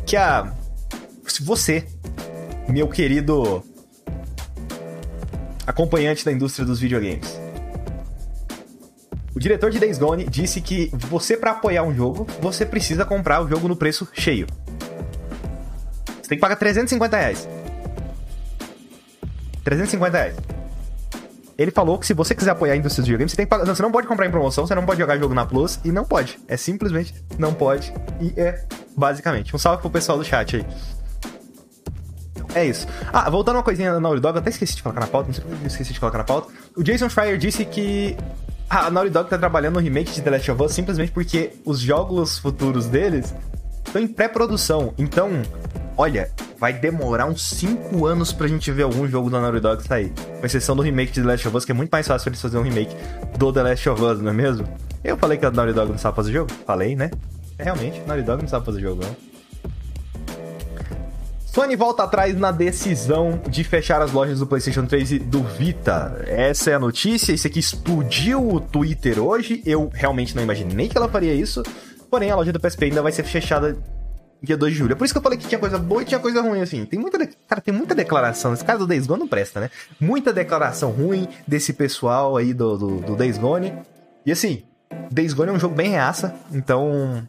que 0.06 0.16
a. 0.16 0.52
Se 1.26 1.42
você, 1.42 1.86
meu 2.68 2.88
querido 2.88 3.62
acompanhante 5.66 6.24
da 6.24 6.32
indústria 6.32 6.64
dos 6.64 6.80
videogames. 6.80 7.37
O 9.38 9.40
diretor 9.40 9.70
de 9.70 9.78
Days 9.78 9.98
Gone 9.98 10.24
disse 10.24 10.60
que 10.60 10.90
você, 10.92 11.36
para 11.36 11.52
apoiar 11.52 11.84
um 11.84 11.94
jogo, 11.94 12.26
você 12.40 12.66
precisa 12.66 13.04
comprar 13.04 13.40
o 13.40 13.48
jogo 13.48 13.68
no 13.68 13.76
preço 13.76 14.08
cheio. 14.12 14.48
Você 16.20 16.30
tem 16.30 16.38
que 16.38 16.40
pagar 16.40 16.56
350 16.56 17.16
reais. 17.16 17.48
350 19.62 20.18
reais. 20.18 20.36
Ele 21.56 21.70
falou 21.70 22.00
que 22.00 22.06
se 22.08 22.14
você 22.14 22.34
quiser 22.34 22.50
apoiar 22.50 22.72
a 22.72 22.76
indústria 22.76 23.00
dos 23.00 23.06
videogames, 23.06 23.30
você 23.30 23.36
tem 23.36 23.46
que 23.46 23.50
pagar. 23.50 23.64
Não, 23.64 23.76
você 23.76 23.82
não 23.82 23.92
pode 23.92 24.08
comprar 24.08 24.26
em 24.26 24.30
promoção, 24.32 24.66
você 24.66 24.74
não 24.74 24.84
pode 24.84 24.98
jogar 24.98 25.16
jogo 25.16 25.32
na 25.32 25.46
Plus 25.46 25.78
e 25.84 25.92
não 25.92 26.04
pode. 26.04 26.36
É 26.48 26.56
simplesmente 26.56 27.14
não 27.38 27.54
pode. 27.54 27.94
E 28.20 28.34
é 28.36 28.64
basicamente. 28.96 29.54
Um 29.54 29.58
salve 29.60 29.80
pro 29.80 29.88
pessoal 29.88 30.18
do 30.18 30.24
chat 30.24 30.56
aí. 30.56 30.66
É 32.56 32.66
isso. 32.66 32.88
Ah, 33.12 33.30
voltando 33.30 33.54
uma 33.54 33.62
coisinha 33.62 33.92
na 33.92 34.00
Naughty 34.00 34.20
Dog, 34.20 34.34
eu 34.34 34.40
até 34.40 34.50
esqueci 34.50 34.74
de 34.74 34.82
colocar 34.82 35.00
na 35.00 35.06
pauta, 35.06 35.28
não 35.28 35.34
sei 35.34 35.44
por 35.44 35.56
que 35.56 35.62
eu 35.62 35.66
esqueci 35.68 35.92
de 35.92 36.00
colocar 36.00 36.18
na 36.18 36.24
pauta. 36.24 36.52
O 36.76 36.82
Jason 36.82 37.08
Schreier 37.08 37.38
disse 37.38 37.64
que 37.64 38.16
a 38.68 38.90
Naughty 38.90 39.10
Dog 39.10 39.30
tá 39.30 39.38
trabalhando 39.38 39.74
no 39.74 39.80
remake 39.80 40.12
de 40.12 40.20
The 40.20 40.30
Last 40.30 40.50
of 40.50 40.62
Us 40.62 40.72
simplesmente 40.72 41.10
porque 41.12 41.52
os 41.64 41.80
jogos 41.80 42.38
futuros 42.38 42.86
deles 42.86 43.34
estão 43.86 44.02
em 44.02 44.06
pré-produção. 44.06 44.92
Então, 44.98 45.30
olha, 45.96 46.30
vai 46.58 46.72
demorar 46.72 47.26
uns 47.26 47.42
5 47.42 48.04
anos 48.04 48.32
pra 48.32 48.46
gente 48.46 48.70
ver 48.70 48.82
algum 48.82 49.08
jogo 49.08 49.30
da 49.30 49.40
Naughty 49.40 49.60
Dog 49.60 49.82
sair. 49.82 50.12
Com 50.40 50.44
exceção 50.44 50.76
do 50.76 50.82
remake 50.82 51.12
de 51.12 51.22
The 51.22 51.26
Last 51.26 51.48
of 51.48 51.56
Us, 51.56 51.64
que 51.64 51.72
é 51.72 51.74
muito 51.74 51.90
mais 51.90 52.06
fácil 52.06 52.28
eles 52.28 52.40
fazerem 52.40 52.64
um 52.64 52.68
remake 52.68 52.94
do 53.38 53.52
The 53.52 53.62
Last 53.62 53.88
of 53.88 54.02
Us, 54.02 54.20
não 54.20 54.30
é 54.30 54.34
mesmo? 54.34 54.68
Eu 55.02 55.16
falei 55.16 55.38
que 55.38 55.46
a 55.46 55.50
Naughty 55.50 55.72
Dog 55.72 55.90
não 55.90 55.98
sabe 55.98 56.16
fazer 56.16 56.32
jogo? 56.32 56.50
Falei, 56.66 56.94
né? 56.94 57.10
É, 57.58 57.64
realmente, 57.64 58.00
a 58.00 58.06
Naughty 58.06 58.22
Dog 58.22 58.42
não 58.42 58.48
sabe 58.48 58.66
fazer 58.66 58.80
jogo, 58.80 59.02
não. 59.02 59.27
Sony 61.52 61.74
volta 61.74 62.04
atrás 62.04 62.38
na 62.38 62.52
decisão 62.52 63.40
de 63.48 63.64
fechar 63.64 64.00
as 64.00 64.12
lojas 64.12 64.38
do 64.38 64.46
PlayStation 64.46 64.86
3 64.86 65.12
e 65.12 65.18
do 65.18 65.42
Vita. 65.42 66.22
Essa 66.26 66.70
é 66.70 66.74
a 66.74 66.78
notícia. 66.78 67.32
Isso 67.32 67.46
aqui 67.46 67.58
explodiu 67.58 68.46
o 68.46 68.60
Twitter 68.60 69.18
hoje. 69.18 69.62
Eu 69.66 69.90
realmente 69.92 70.36
não 70.36 70.42
imaginei 70.42 70.88
que 70.88 70.96
ela 70.96 71.08
faria 71.08 71.34
isso. 71.34 71.62
Porém, 72.10 72.30
a 72.30 72.36
loja 72.36 72.52
do 72.52 72.60
PSP 72.60 72.84
ainda 72.84 73.02
vai 73.02 73.12
ser 73.12 73.24
fechada 73.24 73.76
dia 74.42 74.56
2 74.56 74.72
de 74.72 74.78
julho. 74.78 74.92
É 74.92 74.94
por 74.94 75.04
isso 75.04 75.12
que 75.12 75.18
eu 75.18 75.22
falei 75.22 75.38
que 75.38 75.48
tinha 75.48 75.58
coisa 75.58 75.78
boa 75.78 76.02
e 76.02 76.04
tinha 76.04 76.20
coisa 76.20 76.40
ruim, 76.42 76.60
assim. 76.60 76.84
Tem 76.84 76.98
muita. 76.98 77.18
De... 77.18 77.28
Cara, 77.48 77.60
tem 77.60 77.74
muita 77.74 77.94
declaração. 77.94 78.52
Esse 78.52 78.64
cara 78.64 78.78
do 78.78 78.86
Days 78.86 79.06
Gone 79.06 79.20
não 79.20 79.28
presta, 79.28 79.58
né? 79.58 79.70
Muita 79.98 80.32
declaração 80.32 80.90
ruim 80.90 81.26
desse 81.46 81.72
pessoal 81.72 82.36
aí 82.36 82.54
do, 82.54 82.76
do, 82.76 83.00
do 83.00 83.16
Days 83.16 83.38
Gone. 83.38 83.74
E 84.24 84.30
assim, 84.30 84.62
Days 85.10 85.32
Gone 85.32 85.50
é 85.50 85.52
um 85.52 85.58
jogo 85.58 85.74
bem 85.74 85.90
reaça, 85.90 86.34
então. 86.52 87.26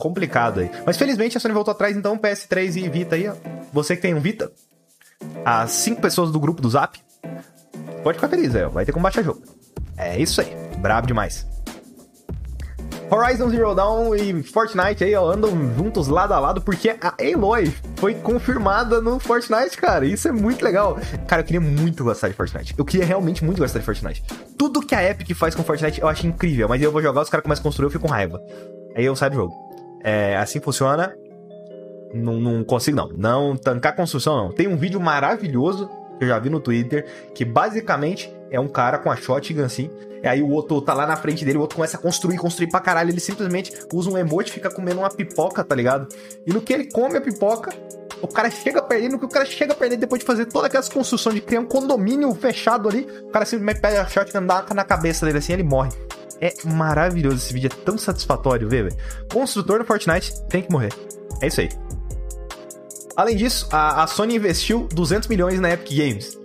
Complicado 0.00 0.60
aí. 0.60 0.70
Mas 0.86 0.96
felizmente 0.96 1.36
a 1.36 1.40
Sony 1.40 1.52
voltou 1.52 1.72
atrás, 1.72 1.94
então 1.94 2.16
PS3 2.16 2.76
e 2.76 2.88
Vita 2.88 3.16
aí, 3.16 3.28
ó. 3.28 3.34
Você 3.70 3.94
que 3.94 4.02
tem 4.02 4.14
um 4.14 4.20
Vita, 4.20 4.50
as 5.44 5.72
cinco 5.72 6.00
pessoas 6.00 6.32
do 6.32 6.40
grupo 6.40 6.62
do 6.62 6.70
Zap, 6.70 6.98
pode 8.02 8.16
ficar 8.16 8.28
feliz, 8.28 8.54
aí, 8.54 8.64
ó. 8.64 8.70
Vai 8.70 8.86
ter 8.86 8.92
como 8.92 9.02
baixar 9.02 9.22
jogo. 9.22 9.42
É 9.98 10.18
isso 10.18 10.40
aí. 10.40 10.56
Brabo 10.78 11.06
demais. 11.06 11.46
Horizon 13.10 13.50
Zero 13.50 13.74
Dawn 13.74 14.14
e 14.14 14.42
Fortnite 14.42 15.04
aí, 15.04 15.14
ó, 15.16 15.30
andam 15.30 15.50
juntos 15.76 16.08
lado 16.08 16.32
a 16.32 16.38
lado, 16.38 16.62
porque 16.62 16.90
a 16.90 17.14
Aloy 17.20 17.70
foi 17.96 18.14
confirmada 18.14 19.02
no 19.02 19.18
Fortnite, 19.18 19.76
cara. 19.76 20.06
Isso 20.06 20.28
é 20.28 20.32
muito 20.32 20.64
legal. 20.64 20.96
Cara, 21.26 21.42
eu 21.42 21.46
queria 21.46 21.60
muito 21.60 22.04
gostar 22.04 22.28
de 22.28 22.34
Fortnite. 22.34 22.74
Eu 22.78 22.84
queria 22.86 23.04
realmente 23.04 23.44
muito 23.44 23.58
gostar 23.58 23.80
de 23.80 23.84
Fortnite. 23.84 24.24
Tudo 24.56 24.80
que 24.80 24.94
a 24.94 25.10
Epic 25.10 25.36
faz 25.36 25.54
com 25.54 25.62
Fortnite 25.62 26.00
eu 26.00 26.08
acho 26.08 26.26
incrível, 26.26 26.68
mas 26.68 26.80
eu 26.80 26.90
vou 26.90 27.02
jogar, 27.02 27.20
os 27.20 27.28
caras 27.28 27.42
começam 27.42 27.60
a 27.60 27.64
construir, 27.64 27.86
eu 27.86 27.90
fico 27.90 28.06
com 28.06 28.12
raiva. 28.12 28.40
Aí 28.96 29.04
eu 29.04 29.14
saio 29.14 29.32
do 29.32 29.36
jogo. 29.36 29.69
É, 30.02 30.36
assim 30.36 30.60
funciona. 30.60 31.14
Não, 32.12 32.40
não 32.40 32.64
consigo, 32.64 32.96
não. 32.96 33.08
Não 33.08 33.56
tancar 33.56 33.94
construção, 33.94 34.36
não. 34.36 34.52
Tem 34.52 34.66
um 34.66 34.76
vídeo 34.76 35.00
maravilhoso 35.00 35.88
que 36.18 36.24
eu 36.24 36.28
já 36.28 36.38
vi 36.38 36.50
no 36.50 36.60
Twitter, 36.60 37.06
que 37.34 37.44
basicamente 37.44 38.34
é 38.50 38.60
um 38.60 38.68
cara 38.68 38.98
com 38.98 39.10
a 39.10 39.16
shotgun 39.16 39.64
assim, 39.64 39.90
e 40.22 40.28
aí 40.28 40.42
o 40.42 40.50
outro 40.50 40.80
tá 40.82 40.92
lá 40.92 41.06
na 41.06 41.16
frente 41.16 41.44
dele, 41.44 41.56
o 41.56 41.62
outro 41.62 41.76
começa 41.76 41.96
a 41.96 42.00
construir, 42.00 42.36
construir 42.36 42.68
pra 42.68 42.80
caralho. 42.80 43.10
Ele 43.10 43.20
simplesmente 43.20 43.72
usa 43.92 44.10
um 44.10 44.18
emote 44.18 44.52
fica 44.52 44.70
comendo 44.70 45.00
uma 45.00 45.08
pipoca, 45.08 45.64
tá 45.64 45.74
ligado? 45.74 46.08
E 46.46 46.52
no 46.52 46.60
que 46.60 46.74
ele 46.74 46.90
come 46.90 47.16
a 47.16 47.20
pipoca, 47.20 47.72
o 48.20 48.28
cara 48.28 48.50
chega 48.50 48.82
perdendo, 48.82 49.18
que 49.18 49.24
o 49.24 49.28
cara 49.28 49.46
chega 49.46 49.74
perdendo 49.74 50.00
depois 50.00 50.20
de 50.20 50.26
fazer 50.26 50.44
toda 50.46 50.66
aquela 50.66 50.84
construção 50.84 51.32
de 51.32 51.40
criar 51.40 51.60
um 51.60 51.66
condomínio 51.66 52.34
fechado 52.34 52.88
ali, 52.88 53.06
o 53.22 53.30
cara 53.30 53.46
simplesmente 53.46 53.80
pega 53.80 54.02
a 54.02 54.06
shotgun, 54.06 54.44
dá 54.44 54.64
na 54.74 54.84
cabeça 54.84 55.24
dele 55.24 55.38
assim, 55.38 55.54
ele 55.54 55.62
morre. 55.62 55.90
É 56.40 56.54
maravilhoso 56.64 57.36
esse 57.36 57.52
vídeo, 57.52 57.70
é 57.72 57.84
tão 57.84 57.98
satisfatório 57.98 58.68
ver, 58.68 58.84
velho. 58.84 58.96
Construtor 59.32 59.78
no 59.78 59.84
Fortnite 59.84 60.32
tem 60.48 60.62
que 60.62 60.72
morrer. 60.72 60.92
É 61.40 61.48
isso 61.48 61.60
aí. 61.60 61.68
Além 63.16 63.36
disso, 63.36 63.68
a, 63.70 64.02
a 64.02 64.06
Sony 64.06 64.36
investiu 64.36 64.88
200 64.92 65.28
milhões 65.28 65.60
na 65.60 65.70
Epic 65.70 65.96
Games. 65.96 66.38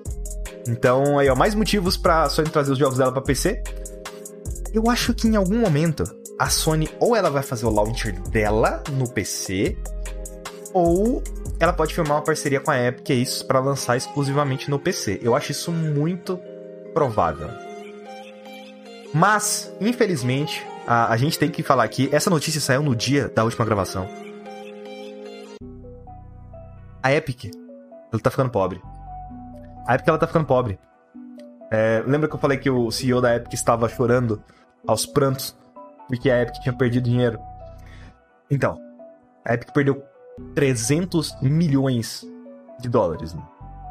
Então, 0.67 1.17
aí, 1.19 1.29
ó, 1.29 1.35
mais 1.35 1.55
motivos 1.55 1.95
pra 1.95 2.27
Sony 2.27 2.49
trazer 2.49 2.71
os 2.71 2.77
jogos 2.77 2.97
dela 2.97 3.11
pra 3.11 3.21
PC. 3.21 3.63
Eu 4.73 4.89
acho 4.89 5.13
que 5.13 5.27
em 5.27 5.35
algum 5.35 5.59
momento 5.59 6.03
a 6.37 6.49
Sony 6.49 6.89
ou 6.99 7.15
ela 7.15 7.29
vai 7.29 7.43
fazer 7.43 7.65
o 7.65 7.69
launcher 7.69 8.19
dela 8.29 8.83
no 8.91 9.09
PC, 9.09 9.77
ou 10.73 11.23
ela 11.59 11.71
pode 11.71 11.93
firmar 11.93 12.17
uma 12.17 12.23
parceria 12.23 12.59
com 12.59 12.71
a 12.71 12.77
Epic, 12.77 13.09
é 13.09 13.13
isso, 13.13 13.45
para 13.45 13.59
lançar 13.59 13.95
exclusivamente 13.95 14.69
no 14.69 14.77
PC. 14.77 15.19
Eu 15.21 15.33
acho 15.33 15.51
isso 15.51 15.71
muito 15.71 16.37
provável. 16.93 17.49
Mas, 19.15 19.73
infelizmente, 19.79 20.67
a, 20.85 21.13
a 21.13 21.15
gente 21.15 21.39
tem 21.39 21.49
que 21.49 21.63
falar 21.63 21.85
aqui, 21.85 22.09
essa 22.11 22.29
notícia 22.29 22.59
saiu 22.59 22.83
no 22.83 22.93
dia 22.93 23.29
da 23.29 23.45
última 23.45 23.63
gravação. 23.63 24.05
A 27.01 27.13
Epic, 27.13 27.45
ela 28.11 28.21
tá 28.21 28.29
ficando 28.29 28.49
pobre. 28.49 28.81
A 29.87 29.95
Epic 29.95 30.05
ela 30.05 30.17
tá 30.17 30.27
ficando 30.27 30.45
pobre. 30.45 30.77
É, 31.71 32.03
lembra 32.05 32.27
que 32.27 32.35
eu 32.35 32.39
falei 32.39 32.57
que 32.57 32.69
o 32.69 32.91
CEO 32.91 33.21
da 33.21 33.33
Epic 33.33 33.53
estava 33.53 33.87
chorando 33.87 34.43
aos 34.85 35.05
prantos 35.05 35.55
porque 36.09 36.29
a 36.29 36.41
Epic 36.41 36.61
tinha 36.61 36.75
perdido 36.75 37.05
dinheiro? 37.05 37.39
Então, 38.51 38.77
a 39.45 39.53
Epic 39.53 39.71
perdeu 39.71 40.03
300 40.53 41.41
milhões 41.41 42.27
de 42.81 42.89
dólares. 42.89 43.33
Né? 43.33 43.41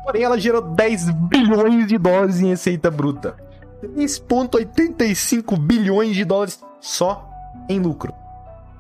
Porém, 0.05 0.23
ela 0.23 0.39
gerou 0.39 0.61
10 0.61 1.11
bilhões 1.13 1.87
de 1.87 1.97
dólares 1.97 2.41
em 2.41 2.49
receita 2.49 2.91
bruta. 2.91 3.43
3,85 3.85 5.59
bilhões 5.59 6.15
de 6.15 6.25
dólares 6.25 6.61
só 6.81 7.29
em 7.69 7.79
lucro. 7.79 8.13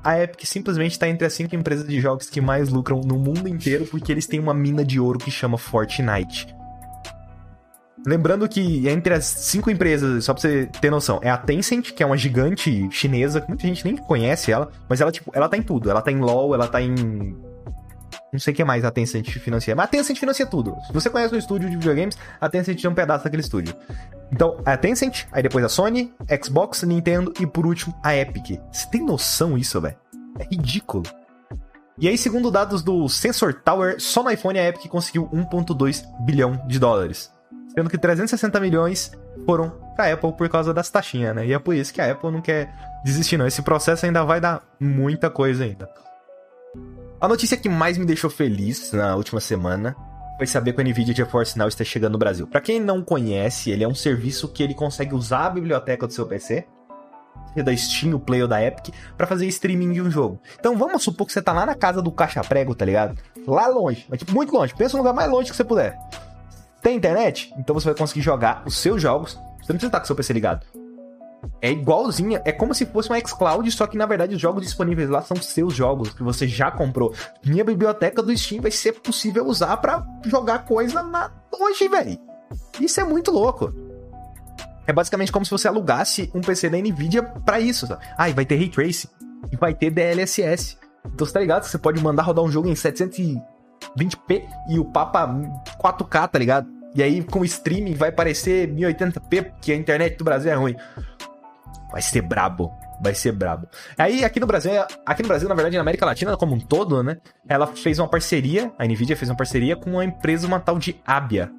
A 0.02 0.20
Epic 0.20 0.44
simplesmente 0.44 0.92
está 0.92 1.08
entre 1.08 1.26
as 1.26 1.32
cinco 1.32 1.56
empresas 1.56 1.86
de 1.86 1.98
jogos 2.00 2.28
que 2.28 2.40
mais 2.40 2.68
lucram 2.68 3.00
no 3.00 3.18
mundo 3.18 3.48
inteiro 3.48 3.86
porque 3.86 4.12
eles 4.12 4.26
têm 4.26 4.38
uma 4.38 4.52
mina 4.52 4.84
de 4.84 5.00
ouro 5.00 5.18
que 5.18 5.30
chama 5.30 5.56
Fortnite. 5.56 6.54
Lembrando 8.06 8.46
que 8.46 8.86
entre 8.86 9.14
as 9.14 9.24
cinco 9.24 9.70
empresas, 9.70 10.24
só 10.24 10.34
pra 10.34 10.42
você 10.42 10.66
ter 10.78 10.90
noção, 10.90 11.20
é 11.22 11.30
a 11.30 11.38
Tencent, 11.38 11.92
que 11.92 12.02
é 12.02 12.06
uma 12.06 12.18
gigante 12.18 12.86
chinesa, 12.90 13.40
que 13.40 13.48
muita 13.48 13.66
gente 13.66 13.82
nem 13.82 13.96
conhece 13.96 14.52
ela, 14.52 14.70
mas 14.86 15.00
ela, 15.00 15.10
tipo, 15.10 15.30
ela 15.34 15.48
tá 15.48 15.56
em 15.56 15.62
tudo. 15.62 15.88
Ela 15.88 16.02
tá 16.02 16.12
em 16.12 16.20
LoL, 16.20 16.54
ela 16.54 16.68
tá 16.68 16.82
em. 16.82 17.34
Não 18.34 18.40
sei 18.40 18.52
o 18.52 18.56
que 18.56 18.64
mais 18.64 18.84
a 18.84 18.90
Tencent 18.90 19.30
financia. 19.38 19.76
Mas 19.76 19.84
a 19.84 19.88
Tencent 19.88 20.18
financia 20.18 20.44
tudo. 20.44 20.76
Se 20.88 20.92
você 20.92 21.08
conhece 21.08 21.32
um 21.32 21.38
estúdio 21.38 21.70
de 21.70 21.76
videogames, 21.76 22.18
a 22.40 22.48
Tencent 22.48 22.80
tem 22.80 22.90
um 22.90 22.94
pedaço 22.94 23.22
daquele 23.22 23.42
estúdio. 23.42 23.76
Então, 24.32 24.60
a 24.66 24.76
Tencent, 24.76 25.26
aí 25.30 25.40
depois 25.40 25.64
a 25.64 25.68
Sony, 25.68 26.12
Xbox, 26.42 26.82
Nintendo 26.82 27.32
e 27.38 27.46
por 27.46 27.64
último 27.64 27.94
a 28.02 28.16
Epic. 28.16 28.60
Você 28.72 28.90
tem 28.90 29.04
noção 29.04 29.56
isso, 29.56 29.80
velho? 29.80 29.94
É 30.36 30.44
ridículo. 30.50 31.04
E 31.96 32.08
aí, 32.08 32.18
segundo 32.18 32.50
dados 32.50 32.82
do 32.82 33.08
Sensor 33.08 33.54
Tower, 33.54 34.00
só 34.00 34.24
no 34.24 34.30
iPhone 34.32 34.58
a 34.58 34.68
Epic 34.68 34.90
conseguiu 34.90 35.28
1.2 35.32 36.04
bilhão 36.24 36.60
de 36.66 36.80
dólares 36.80 37.32
sendo 37.74 37.90
que 37.90 37.98
360 37.98 38.60
milhões 38.60 39.12
foram 39.44 39.70
pra 39.96 40.12
Apple 40.12 40.32
por 40.32 40.48
causa 40.48 40.72
das 40.72 40.88
taxinhas, 40.88 41.34
né? 41.34 41.46
E 41.46 41.52
é 41.52 41.58
por 41.58 41.74
isso 41.74 41.92
que 41.92 42.00
a 42.00 42.10
Apple 42.10 42.30
não 42.30 42.40
quer 42.40 42.72
desistir, 43.04 43.36
não. 43.36 43.46
Esse 43.46 43.62
processo 43.62 44.06
ainda 44.06 44.24
vai 44.24 44.40
dar 44.40 44.62
muita 44.78 45.28
coisa 45.28 45.64
ainda. 45.64 45.88
A 47.20 47.28
notícia 47.28 47.56
que 47.56 47.68
mais 47.68 47.96
me 47.96 48.04
deixou 48.04 48.28
feliz 48.28 48.92
na 48.92 49.14
última 49.16 49.40
semana 49.40 49.96
foi 50.36 50.46
saber 50.46 50.72
que 50.72 50.80
o 50.80 50.84
NVIDIA 50.84 51.14
GeForce 51.14 51.56
Now 51.56 51.68
está 51.68 51.84
chegando 51.84 52.12
no 52.12 52.18
Brasil. 52.18 52.46
Para 52.46 52.60
quem 52.60 52.80
não 52.80 53.02
conhece, 53.02 53.70
ele 53.70 53.84
é 53.84 53.88
um 53.88 53.94
serviço 53.94 54.48
que 54.48 54.62
ele 54.62 54.74
consegue 54.74 55.14
usar 55.14 55.46
a 55.46 55.50
biblioteca 55.50 56.06
do 56.06 56.12
seu 56.12 56.26
PC, 56.26 56.66
da 57.64 57.74
Steam, 57.76 58.14
o 58.14 58.20
Play 58.20 58.42
ou 58.42 58.48
da 58.48 58.60
Epic, 58.62 58.92
para 59.16 59.28
fazer 59.28 59.46
streaming 59.46 59.92
de 59.92 60.02
um 60.02 60.10
jogo. 60.10 60.40
Então 60.58 60.76
vamos 60.76 61.04
supor 61.04 61.26
que 61.26 61.32
você 61.32 61.40
tá 61.40 61.52
lá 61.52 61.64
na 61.64 61.74
casa 61.74 62.02
do 62.02 62.10
caixa 62.10 62.42
prego, 62.42 62.74
tá 62.74 62.84
ligado? 62.84 63.16
Lá 63.46 63.68
longe, 63.68 64.04
mas 64.08 64.18
tipo, 64.18 64.32
muito 64.32 64.52
longe. 64.52 64.74
Pensa 64.74 64.96
no 64.96 65.02
lugar 65.02 65.14
mais 65.14 65.30
longe 65.30 65.50
que 65.50 65.56
você 65.56 65.64
puder. 65.64 65.96
Tem 66.82 66.96
internet? 66.96 67.54
Então 67.56 67.72
você 67.74 67.86
vai 67.86 67.94
conseguir 67.96 68.22
jogar 68.22 68.64
os 68.66 68.76
seus 68.76 69.00
jogos. 69.00 69.34
Você 69.62 69.72
não 69.72 69.78
precisa 69.78 69.86
estar 69.86 70.00
com 70.00 70.04
o 70.04 70.06
seu 70.08 70.16
PC 70.16 70.32
ligado. 70.32 70.83
É 71.60 71.70
igualzinha, 71.70 72.42
é 72.44 72.52
como 72.52 72.74
se 72.74 72.86
fosse 72.86 73.08
uma 73.08 73.18
xCloud, 73.18 73.70
só 73.70 73.86
que 73.86 73.96
na 73.96 74.06
verdade 74.06 74.34
os 74.34 74.40
jogos 74.40 74.62
disponíveis 74.62 75.08
lá 75.08 75.22
são 75.22 75.36
seus 75.36 75.74
jogos 75.74 76.10
que 76.10 76.22
você 76.22 76.46
já 76.46 76.70
comprou. 76.70 77.14
Minha 77.44 77.64
biblioteca 77.64 78.22
do 78.22 78.36
Steam 78.36 78.60
vai 78.60 78.70
ser 78.70 78.92
possível 78.92 79.46
usar 79.46 79.76
para 79.78 80.06
jogar 80.24 80.60
coisa 80.64 81.02
na... 81.02 81.30
hoje, 81.52 81.88
velho. 81.88 82.18
Isso 82.80 83.00
é 83.00 83.04
muito 83.04 83.30
louco. 83.30 83.72
É 84.86 84.92
basicamente 84.92 85.32
como 85.32 85.44
se 85.44 85.50
você 85.50 85.66
alugasse 85.66 86.30
um 86.34 86.40
PC 86.40 86.68
da 86.68 86.78
Nvidia 86.78 87.22
para 87.22 87.58
isso. 87.60 87.86
Sabe? 87.86 88.04
Ah, 88.16 88.28
e 88.28 88.32
vai 88.32 88.44
ter 88.44 88.56
Ray 88.56 88.68
Tracing 88.68 89.08
e 89.50 89.56
vai 89.56 89.74
ter 89.74 89.90
DLSS. 89.90 90.76
Então 91.06 91.26
você 91.26 91.32
tá 91.32 91.40
ligado? 91.40 91.64
Você 91.64 91.78
pode 91.78 92.02
mandar 92.02 92.22
rodar 92.22 92.44
um 92.44 92.50
jogo 92.50 92.68
em 92.68 92.74
720p 92.74 93.42
e 94.68 94.78
o 94.78 94.84
Papa 94.84 95.26
4K, 95.80 96.28
tá 96.28 96.38
ligado? 96.38 96.68
E 96.94 97.02
aí, 97.02 97.24
com 97.24 97.40
o 97.40 97.44
streaming, 97.44 97.94
vai 97.94 98.12
parecer 98.12 98.72
1080p, 98.72 99.50
porque 99.50 99.72
a 99.72 99.76
internet 99.76 100.16
do 100.16 100.24
Brasil 100.24 100.52
é 100.52 100.54
ruim. 100.54 100.76
Vai 101.94 102.02
ser 102.02 102.22
brabo. 102.22 102.72
Vai 103.00 103.14
ser 103.14 103.30
brabo. 103.30 103.68
Aí, 103.96 104.24
aqui 104.24 104.40
no 104.40 104.48
Brasil, 104.48 104.72
aqui 105.06 105.22
no 105.22 105.28
Brasil, 105.28 105.48
na 105.48 105.54
verdade, 105.54 105.76
na 105.76 105.82
América 105.82 106.04
Latina 106.04 106.36
como 106.36 106.56
um 106.56 106.58
todo, 106.58 107.04
né? 107.04 107.18
Ela 107.48 107.68
fez 107.68 108.00
uma 108.00 108.08
parceria, 108.08 108.72
a 108.76 108.84
Nvidia 108.84 109.16
fez 109.16 109.30
uma 109.30 109.36
parceria 109.36 109.76
com 109.76 109.90
uma 109.90 110.04
empresa, 110.04 110.44
uma 110.44 110.58
tal 110.58 110.76
de 110.76 111.00
Abia. 111.06 111.52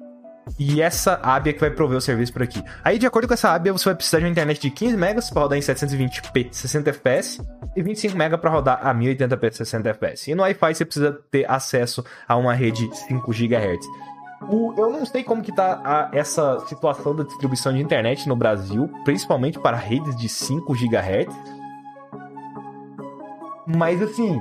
E 0.58 0.82
essa 0.82 1.18
ABIA 1.22 1.54
que 1.54 1.60
vai 1.60 1.70
prover 1.70 1.96
o 1.96 2.00
serviço 2.02 2.34
por 2.34 2.42
aqui. 2.42 2.62
Aí, 2.84 2.98
de 2.98 3.06
acordo 3.06 3.26
com 3.26 3.32
essa 3.32 3.50
ABIA, 3.50 3.72
você 3.72 3.86
vai 3.86 3.94
precisar 3.94 4.18
de 4.18 4.26
uma 4.26 4.30
internet 4.30 4.60
de 4.60 4.70
15 4.70 4.94
megas 4.94 5.30
para 5.30 5.40
rodar 5.40 5.58
em 5.58 5.62
720p 5.62 6.52
60 6.52 6.92
fps 6.92 7.40
e 7.74 7.82
25 7.82 8.14
MB 8.14 8.36
para 8.38 8.50
rodar 8.50 8.86
a 8.86 8.94
1080p 8.94 9.52
60 9.52 9.94
fps. 9.94 10.28
E 10.28 10.34
no 10.34 10.42
Wi-Fi 10.42 10.74
você 10.74 10.84
precisa 10.84 11.18
ter 11.30 11.50
acesso 11.50 12.04
a 12.28 12.36
uma 12.36 12.52
rede 12.52 12.86
5 13.08 13.32
GHz. 13.32 13.86
O, 14.42 14.74
eu 14.76 14.90
não 14.90 15.04
sei 15.06 15.24
como 15.24 15.42
que 15.42 15.50
tá 15.50 15.80
a, 15.84 16.16
essa 16.16 16.60
situação 16.66 17.14
da 17.14 17.24
distribuição 17.24 17.72
de 17.72 17.80
internet 17.80 18.28
no 18.28 18.36
Brasil, 18.36 18.88
principalmente 19.04 19.58
para 19.58 19.76
redes 19.76 20.14
de 20.16 20.28
5 20.28 20.72
GHz. 20.74 21.34
Mas 23.66 24.00
assim, 24.00 24.40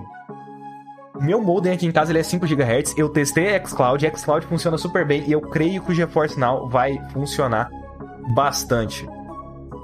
meu 1.21 1.41
modem 1.41 1.73
aqui 1.73 1.87
em 1.87 1.91
casa 1.91 2.11
ele 2.11 2.19
é 2.19 2.23
5 2.23 2.45
GHz. 2.45 2.97
Eu 2.97 3.09
testei 3.09 3.57
xCloud, 3.65 4.05
xCloud 4.15 4.45
funciona 4.45 4.77
super 4.77 5.05
bem 5.05 5.23
e 5.27 5.31
eu 5.31 5.41
creio 5.41 5.81
que 5.81 5.91
o 5.91 5.95
GeForce 5.95 6.39
Now 6.39 6.69
vai 6.69 6.99
funcionar 7.11 7.69
bastante. 8.33 9.07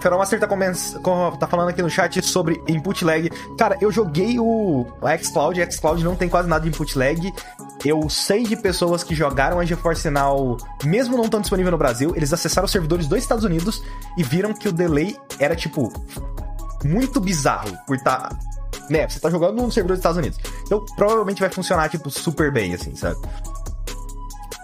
Feromaster 0.02 0.40
tá, 0.40 0.48
tá 1.40 1.48
falando 1.48 1.70
aqui 1.70 1.82
no 1.82 1.90
chat 1.90 2.22
sobre 2.22 2.62
input 2.68 3.06
lag. 3.06 3.30
Cara, 3.58 3.78
eu 3.80 3.92
joguei 3.92 4.40
o, 4.40 4.86
xCloud, 5.22 5.72
xCloud 5.72 6.04
não 6.04 6.16
tem 6.16 6.28
quase 6.28 6.50
nada 6.50 6.64
de 6.64 6.70
input 6.70 6.98
lag. 6.98 7.34
Eu 7.86 8.10
sei 8.10 8.44
de 8.44 8.56
pessoas 8.56 9.04
que 9.04 9.16
jogaram 9.16 9.60
a 9.60 9.66
GeForce 9.66 10.10
Now, 10.10 10.58
mesmo 10.84 11.18
não 11.18 11.26
estando 11.26 11.42
disponível 11.42 11.72
no 11.72 11.78
Brasil, 11.78 12.14
eles 12.16 12.32
acessaram 12.32 12.66
os 12.66 12.72
servidores 12.72 13.08
dos 13.08 13.18
Estados 13.18 13.44
Unidos 13.44 13.84
e 14.18 14.24
viram 14.24 14.54
que 14.54 14.68
o 14.68 14.72
delay 14.72 15.18
era, 15.40 15.56
tipo, 15.56 15.92
muito 16.84 17.20
bizarro 17.20 17.76
por 17.88 17.96
estar 17.96 18.30
tá 18.30 18.40
né, 18.90 19.08
você 19.08 19.20
tá 19.20 19.30
jogando 19.30 19.62
no 19.62 19.72
servidor 19.72 19.96
dos 19.96 20.00
Estados 20.00 20.18
Unidos. 20.18 20.40
Então, 20.66 20.84
provavelmente 20.96 21.40
vai 21.40 21.50
funcionar, 21.50 21.90
tipo, 21.90 22.10
super 22.10 22.52
bem, 22.52 22.74
assim, 22.74 22.96
sabe? 22.96 23.18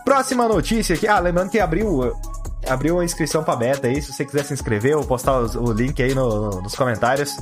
Próxima 0.04 0.48
notícia 0.48 0.96
aqui. 0.96 1.08
Ah, 1.08 1.20
lembrando 1.20 1.50
que 1.50 1.60
abriu, 1.60 2.16
abriu 2.68 3.00
a 3.00 3.06
inscrição 3.06 3.44
pra 3.44 3.56
beta 3.56 3.88
aí. 3.88 4.02
Se 4.02 4.14
você 4.14 4.26
quiser 4.26 4.44
se 4.44 4.54
inscrever, 4.54 4.94
eu 4.94 5.00
vou 5.00 5.08
postar 5.08 5.40
o 5.40 5.72
link 5.72 6.02
aí 6.02 6.14
no, 6.14 6.52
no, 6.52 6.62
nos 6.62 6.76
comentários. 6.76 7.36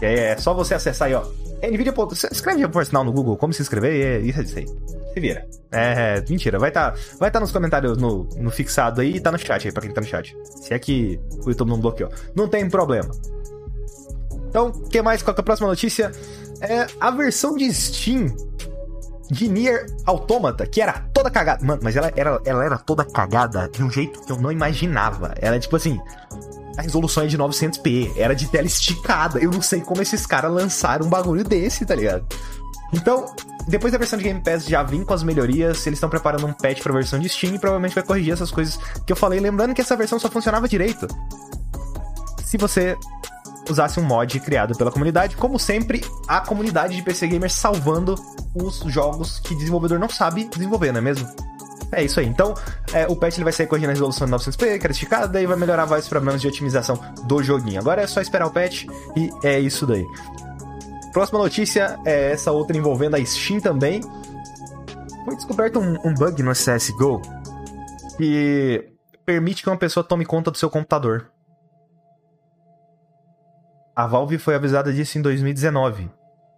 E 0.00 0.06
aí 0.06 0.18
é 0.18 0.36
só 0.36 0.54
você 0.54 0.74
acessar 0.74 1.08
aí, 1.08 1.14
ó. 1.14 1.24
NVIDIA. 1.62 1.92
Escreve 2.32 2.68
por 2.68 2.84
sinal 2.86 3.04
no 3.04 3.12
Google 3.12 3.36
como 3.36 3.52
se 3.52 3.62
inscrever 3.62 3.94
e 3.94 4.02
é 4.02 4.40
isso 4.40 4.58
aí. 4.58 4.66
Se 5.12 5.20
vira. 5.20 5.46
É, 5.70 6.18
é 6.18 6.24
mentira. 6.28 6.58
Vai 6.58 6.70
estar 6.70 6.92
tá, 6.92 6.98
vai 7.18 7.30
tá 7.30 7.40
nos 7.40 7.52
comentários 7.52 7.98
no, 7.98 8.28
no 8.36 8.50
fixado 8.50 9.00
aí 9.00 9.16
e 9.16 9.20
tá 9.20 9.30
no 9.30 9.38
chat 9.38 9.66
aí 9.66 9.72
pra 9.72 9.82
quem 9.82 9.92
tá 9.92 10.00
no 10.00 10.06
chat. 10.06 10.36
Se 10.44 10.72
é 10.72 10.78
que 10.78 11.20
o 11.44 11.50
YouTube 11.50 11.68
não 11.68 11.80
bloqueou. 11.80 12.10
Não 12.34 12.48
tem 12.48 12.68
problema. 12.68 13.10
Então, 14.48 14.68
o 14.68 14.88
que 14.88 15.00
mais? 15.02 15.22
Qual 15.22 15.34
é 15.36 15.40
a 15.40 15.42
próxima 15.42 15.68
notícia? 15.68 16.10
É 16.60 16.86
a 16.98 17.10
versão 17.10 17.56
de 17.56 17.72
Steam 17.72 18.34
de 19.30 19.48
Nier 19.48 19.86
Automata, 20.04 20.66
que 20.66 20.80
era 20.80 20.92
toda 21.12 21.30
cagada. 21.30 21.64
Mano, 21.64 21.80
mas 21.82 21.96
ela 21.96 22.12
era, 22.16 22.40
ela 22.44 22.64
era 22.64 22.78
toda 22.78 23.04
cagada 23.04 23.68
de 23.68 23.82
um 23.82 23.90
jeito 23.90 24.20
que 24.22 24.32
eu 24.32 24.38
não 24.38 24.50
imaginava. 24.50 25.34
Ela 25.40 25.56
é 25.56 25.58
tipo 25.58 25.76
assim. 25.76 26.00
A 26.76 26.82
resolução 26.82 27.24
é 27.24 27.26
de 27.26 27.36
900p, 27.36 28.12
era 28.16 28.34
de 28.34 28.48
tela 28.48 28.66
esticada. 28.66 29.38
Eu 29.38 29.50
não 29.50 29.60
sei 29.60 29.80
como 29.80 30.00
esses 30.00 30.24
caras 30.24 30.50
lançaram 30.50 31.06
um 31.06 31.10
bagulho 31.10 31.44
desse, 31.44 31.84
tá 31.84 31.94
ligado? 31.94 32.24
Então, 32.92 33.26
depois 33.68 33.92
da 33.92 33.98
versão 33.98 34.18
de 34.18 34.24
Game 34.24 34.40
Pass 34.40 34.64
já 34.64 34.82
vim 34.82 35.04
com 35.04 35.12
as 35.12 35.22
melhorias, 35.22 35.86
eles 35.86 35.96
estão 35.98 36.08
preparando 36.08 36.46
um 36.46 36.52
patch 36.52 36.82
pra 36.82 36.92
versão 36.92 37.18
de 37.18 37.28
Steam 37.28 37.54
e 37.54 37.58
provavelmente 37.58 37.94
vai 37.94 38.02
corrigir 38.02 38.32
essas 38.32 38.50
coisas 38.50 38.78
que 39.06 39.12
eu 39.12 39.16
falei. 39.16 39.38
Lembrando 39.40 39.74
que 39.74 39.80
essa 39.80 39.96
versão 39.96 40.18
só 40.18 40.30
funcionava 40.30 40.66
direito 40.66 41.06
se 42.50 42.56
você 42.56 42.96
usasse 43.70 43.98
um 43.98 44.02
mod 44.02 44.38
criado 44.40 44.76
pela 44.76 44.90
comunidade. 44.90 45.36
Como 45.36 45.58
sempre, 45.58 46.04
a 46.26 46.40
comunidade 46.40 46.96
de 46.96 47.02
PC 47.02 47.26
Gamer 47.26 47.50
salvando 47.50 48.14
os 48.54 48.80
jogos 48.86 49.38
que 49.40 49.54
desenvolvedor 49.54 49.98
não 49.98 50.08
sabe 50.08 50.44
desenvolver, 50.44 50.92
não 50.92 50.98
é 50.98 51.02
mesmo? 51.02 51.28
É 51.92 52.04
isso 52.04 52.20
aí. 52.20 52.26
Então, 52.26 52.54
é, 52.92 53.06
o 53.06 53.16
patch 53.16 53.36
ele 53.36 53.44
vai 53.44 53.52
sair 53.52 53.66
corrigindo 53.66 53.90
a 53.90 53.94
resolução 53.94 54.26
de 54.26 54.32
900p, 54.32 54.78
criticada, 54.78 55.28
daí 55.28 55.46
vai 55.46 55.56
melhorar 55.56 55.84
vários 55.84 56.08
problemas 56.08 56.40
de 56.40 56.46
otimização 56.46 56.98
do 57.24 57.42
joguinho. 57.42 57.80
Agora 57.80 58.02
é 58.02 58.06
só 58.06 58.20
esperar 58.20 58.46
o 58.46 58.50
patch 58.50 58.84
e 59.16 59.30
é 59.42 59.58
isso 59.58 59.86
daí. 59.86 60.04
Próxima 61.12 61.40
notícia 61.40 61.98
é 62.04 62.32
essa 62.32 62.52
outra 62.52 62.76
envolvendo 62.76 63.16
a 63.16 63.24
Steam 63.24 63.60
também. 63.60 64.00
Foi 65.24 65.34
descoberto 65.34 65.80
um, 65.80 65.98
um 66.04 66.14
bug 66.14 66.42
no 66.42 66.52
CSGO 66.52 67.20
que 68.16 68.84
permite 69.26 69.62
que 69.62 69.68
uma 69.68 69.76
pessoa 69.76 70.04
tome 70.04 70.24
conta 70.24 70.50
do 70.50 70.58
seu 70.58 70.70
computador. 70.70 71.30
A 74.00 74.06
Valve 74.06 74.38
foi 74.38 74.54
avisada 74.54 74.90
disso 74.90 75.18
em 75.18 75.20
2019 75.20 76.10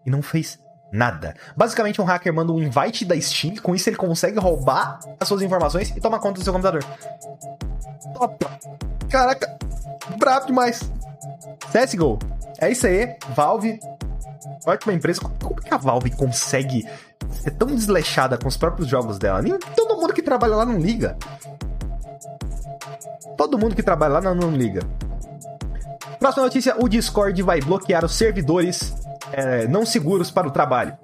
e 0.07 0.11
não 0.13 0.23
fez 0.23 0.61
nada. 0.93 1.35
Basicamente, 1.57 2.01
um 2.01 2.05
hacker 2.05 2.33
manda 2.33 2.53
um 2.53 2.63
invite 2.63 3.05
da 3.05 3.21
Steam, 3.21 3.57
com 3.57 3.75
isso 3.75 3.89
ele 3.89 3.97
consegue 3.97 4.39
roubar 4.39 5.01
as 5.19 5.27
suas 5.27 5.43
informações 5.43 5.91
e 5.91 6.01
tomar 6.01 6.21
conta 6.21 6.39
do 6.39 6.45
seu 6.45 6.53
computador. 6.53 6.85
Opa! 8.15 8.59
Caraca, 9.11 9.59
brabo 10.21 10.47
demais. 10.47 10.89
CSGO. 11.73 12.21
É 12.61 12.71
isso 12.71 12.87
aí, 12.87 13.13
Valve. 13.35 13.81
Ótima 14.65 14.93
empresa. 14.93 15.21
Como 15.43 15.61
que 15.61 15.75
a 15.75 15.77
Valve 15.77 16.13
consegue 16.13 16.89
ser 17.29 17.51
tão 17.51 17.75
desleixada 17.75 18.39
com 18.39 18.47
os 18.47 18.57
próprios 18.57 18.87
jogos 18.87 19.19
dela? 19.19 19.43
Nem 19.43 19.59
todo 19.59 19.97
mundo 19.97 20.15
que 20.15 20.23
trabalha 20.23 20.55
lá 20.55 20.65
não 20.65 20.79
liga. 20.79 21.19
Todo 23.37 23.59
mundo 23.59 23.75
que 23.75 23.83
trabalha 23.83 24.13
lá 24.13 24.21
não, 24.21 24.33
não 24.33 24.53
liga. 24.53 24.83
Próxima 26.23 26.45
notícia: 26.45 26.77
o 26.79 26.89
Discord 26.89 27.43
vai 27.43 27.61
bloquear 27.61 28.05
os 28.05 28.15
servidores 28.15 28.95
é, 29.33 29.67
não 29.67 29.85
seguros 29.85 30.31
para 30.31 30.47
o 30.47 30.53
trabalho, 30.53 30.97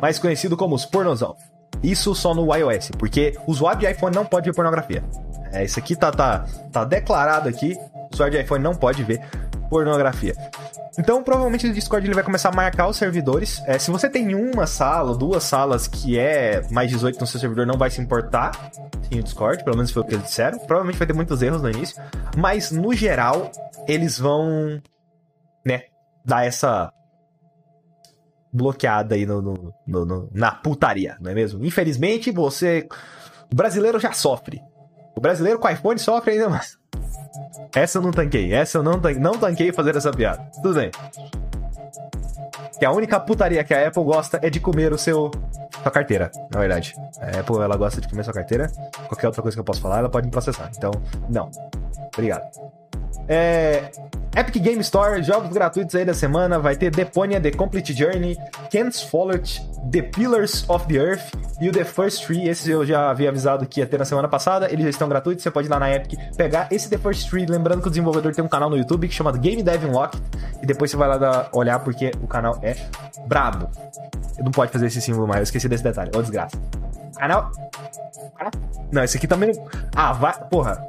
mais 0.00 0.18
conhecido 0.18 0.56
como 0.56 0.74
os 0.74 0.84
pornozão. 0.84 1.36
Isso 1.80 2.12
só 2.12 2.34
no 2.34 2.52
iOS, 2.52 2.90
porque 2.98 3.38
o 3.46 3.52
usuário 3.52 3.78
de 3.78 3.86
iPhone 3.88 4.12
não 4.12 4.26
pode 4.26 4.50
ver 4.50 4.56
pornografia. 4.56 5.04
É, 5.52 5.64
isso 5.64 5.78
aqui 5.78 5.94
tá, 5.94 6.10
tá, 6.10 6.44
tá 6.72 6.84
declarado 6.84 7.48
aqui. 7.48 7.78
O 8.10 8.14
usuário 8.14 8.36
de 8.36 8.42
iPhone 8.42 8.64
não 8.64 8.74
pode 8.74 9.04
ver 9.04 9.20
pornografia. 9.70 10.34
Então, 10.98 11.22
provavelmente 11.22 11.66
o 11.66 11.72
Discord 11.72 12.06
ele 12.06 12.14
vai 12.14 12.22
começar 12.22 12.50
a 12.50 12.52
marcar 12.52 12.88
os 12.88 12.96
servidores. 12.96 13.60
É, 13.66 13.78
se 13.78 13.90
você 13.90 14.08
tem 14.08 14.34
uma 14.34 14.66
sala, 14.66 15.16
duas 15.16 15.42
salas 15.42 15.88
que 15.88 16.18
é 16.18 16.62
mais 16.70 16.90
18 16.90 17.18
no 17.20 17.26
seu 17.26 17.40
servidor, 17.40 17.66
não 17.66 17.76
vai 17.76 17.90
se 17.90 18.00
importar 18.00 18.52
o 19.18 19.22
Discord, 19.22 19.64
pelo 19.64 19.76
menos 19.76 19.90
foi 19.90 20.02
o 20.02 20.04
que 20.04 20.14
eles 20.14 20.26
disseram. 20.26 20.58
Provavelmente 20.58 20.98
vai 20.98 21.06
ter 21.06 21.12
muitos 21.12 21.42
erros 21.42 21.62
no 21.62 21.70
início, 21.70 22.02
mas 22.36 22.70
no 22.70 22.92
geral, 22.92 23.50
eles 23.86 24.18
vão, 24.18 24.80
né, 25.64 25.84
dar 26.24 26.46
essa 26.46 26.92
bloqueada 28.52 29.14
aí 29.14 29.26
no, 29.26 29.42
no, 29.42 29.74
no, 29.86 30.04
no, 30.04 30.30
na 30.32 30.52
putaria, 30.52 31.16
não 31.20 31.30
é 31.30 31.34
mesmo? 31.34 31.64
Infelizmente, 31.64 32.30
você. 32.30 32.86
O 33.52 33.54
brasileiro 33.54 33.98
já 33.98 34.12
sofre. 34.12 34.60
O 35.16 35.20
brasileiro 35.20 35.58
com 35.58 35.68
iPhone 35.68 35.98
sofre 35.98 36.32
ainda 36.32 36.48
mais. 36.48 36.76
Essa 37.74 37.98
eu 37.98 38.02
não 38.02 38.10
tanquei. 38.10 38.52
Essa 38.52 38.78
eu 38.78 38.82
não, 38.82 39.00
não 39.20 39.38
tanquei 39.38 39.72
fazer 39.72 39.96
essa 39.96 40.12
piada. 40.12 40.42
Tudo 40.62 40.74
bem. 40.74 40.90
Que 42.78 42.84
a 42.84 42.92
única 42.92 43.20
putaria 43.20 43.62
que 43.62 43.72
a 43.72 43.88
Apple 43.88 44.04
gosta 44.04 44.38
é 44.42 44.50
de 44.50 44.60
comer 44.60 44.92
o 44.92 44.98
seu. 44.98 45.30
sua 45.82 45.90
carteira, 45.90 46.30
na 46.52 46.60
verdade. 46.60 46.94
A 47.20 47.40
Apple 47.40 47.56
ela 47.56 47.76
gosta 47.76 48.00
de 48.00 48.08
comer 48.08 48.24
sua 48.24 48.34
carteira. 48.34 48.70
Qualquer 49.08 49.26
outra 49.26 49.42
coisa 49.42 49.56
que 49.56 49.60
eu 49.60 49.64
possa 49.64 49.80
falar, 49.80 49.98
ela 49.98 50.08
pode 50.08 50.26
me 50.26 50.32
processar. 50.32 50.70
Então, 50.76 50.90
não. 51.28 51.50
Obrigado. 52.12 52.44
É, 53.28 53.90
Epic 54.36 54.60
Game 54.60 54.80
Store, 54.80 55.22
jogos 55.22 55.52
gratuitos 55.52 55.94
aí 55.94 56.04
da 56.04 56.12
semana. 56.12 56.58
Vai 56.58 56.74
ter 56.74 56.90
Deponia 56.90 57.40
The 57.40 57.52
Complete 57.52 57.92
Journey, 57.92 58.36
Kent's 58.68 59.02
Follett, 59.02 59.62
The 59.92 60.02
Pillars 60.02 60.68
of 60.68 60.86
the 60.86 60.96
Earth 60.96 61.32
e 61.60 61.68
o 61.68 61.72
The 61.72 61.84
First 61.84 62.26
Tree. 62.26 62.48
Esses 62.48 62.66
eu 62.66 62.84
já 62.84 63.10
havia 63.10 63.28
avisado 63.28 63.64
que 63.64 63.80
ia 63.80 63.86
ter 63.86 63.98
na 63.98 64.04
semana 64.04 64.28
passada. 64.28 64.66
Eles 64.70 64.82
já 64.82 64.90
estão 64.90 65.08
gratuitos. 65.08 65.42
Você 65.42 65.50
pode 65.50 65.68
ir 65.68 65.70
lá 65.70 65.78
na 65.78 65.90
Epic 65.90 66.18
pegar 66.36 66.66
esse 66.70 66.90
The 66.90 66.98
First 66.98 67.30
Tree. 67.30 67.46
Lembrando 67.46 67.80
que 67.80 67.86
o 67.86 67.90
desenvolvedor 67.90 68.34
tem 68.34 68.44
um 68.44 68.48
canal 68.48 68.68
no 68.68 68.76
YouTube 68.76 69.06
que 69.06 69.14
chama 69.14 69.30
Game 69.32 69.62
Dev 69.62 69.84
Unlock. 69.84 70.18
E 70.60 70.66
depois 70.66 70.90
você 70.90 70.96
vai 70.96 71.08
lá 71.08 71.48
olhar 71.52 71.78
porque 71.78 72.10
o 72.20 72.26
canal 72.26 72.58
é 72.62 72.74
brabo. 73.26 73.70
Não 74.38 74.50
pode 74.50 74.72
fazer 74.72 74.86
esse 74.86 75.00
símbolo 75.00 75.28
mais. 75.28 75.38
Eu 75.38 75.44
esqueci 75.44 75.68
desse 75.68 75.84
detalhe. 75.84 76.10
Ô, 76.14 76.20
desgraça. 76.20 76.60
Canal. 77.16 77.52
Não, 78.90 79.04
esse 79.04 79.16
aqui 79.16 79.28
também. 79.28 79.52
Ah, 79.94 80.12
vai. 80.12 80.34
Porra. 80.48 80.84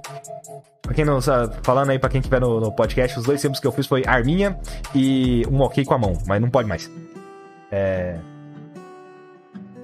Pra 0.86 0.94
quem 0.94 1.04
não 1.04 1.20
sabe, 1.20 1.56
falando 1.64 1.90
aí 1.90 1.98
pra 1.98 2.10
quem 2.10 2.20
estiver 2.20 2.40
no, 2.40 2.60
no, 2.60 2.72
podcast, 2.72 3.18
os 3.18 3.26
dois 3.26 3.42
símbolos 3.42 3.60
que 3.60 3.66
eu 3.66 3.72
fiz 3.72 3.88
foi 3.88 4.04
arminha 4.06 4.58
e 4.94 5.44
um 5.52 5.62
ok 5.62 5.84
com 5.84 5.96
a 5.96 5.98
mão, 5.98 6.14
mas 6.28 6.40
não 6.40 6.50
pode 6.50 6.70
mais. 6.70 6.90
É. 7.72 8.18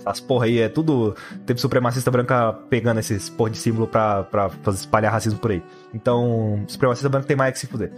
As 0.05 0.19
porra 0.19 0.45
aí 0.45 0.59
é 0.59 0.69
tudo. 0.69 1.15
Teve 1.45 1.59
supremacista 1.59 2.09
branca 2.11 2.53
pegando 2.69 2.99
esses 2.99 3.29
porra 3.29 3.49
de 3.49 3.57
símbolo 3.57 3.87
pra, 3.87 4.23
pra 4.23 4.51
espalhar 4.67 5.11
racismo 5.11 5.39
por 5.39 5.51
aí. 5.51 5.63
Então, 5.93 6.63
supremacista 6.67 7.09
branco 7.09 7.27
tem 7.27 7.35
mais 7.35 7.53
que 7.53 7.59
se 7.59 7.67
fuder. 7.67 7.91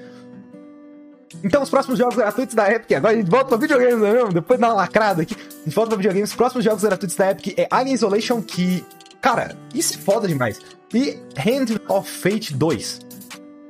Então, 1.44 1.62
os 1.62 1.70
próximos 1.70 1.98
jogos 1.98 2.16
gratuitos 2.16 2.56
da 2.56 2.72
Epic, 2.72 2.92
agora 2.92 3.14
a 3.14 3.18
gente 3.18 3.30
volta 3.30 3.50
pra 3.50 3.58
videogames, 3.58 3.98
não 3.98 4.08
é 4.08 4.14
mesmo? 4.14 4.34
Depois 4.34 4.60
uma 4.60 4.74
lacrada 4.74 5.24
aqui. 5.24 5.36
A 5.36 5.66
gente 5.66 5.76
volta 5.76 5.90
pra 5.90 5.98
videogames. 5.98 6.30
Os 6.30 6.36
próximos 6.36 6.64
jogos 6.64 6.84
gratuitos 6.84 7.16
da 7.16 7.32
Epic 7.32 7.58
é 7.58 7.68
Alien 7.70 7.96
Isolation, 7.96 8.42
que. 8.42 8.86
Cara, 9.20 9.56
isso 9.74 9.96
é 9.96 9.98
foda 9.98 10.28
demais. 10.28 10.60
E 10.94 11.18
Hand 11.38 11.80
of 11.90 12.10
Fate 12.10 12.54
2. 12.54 13.02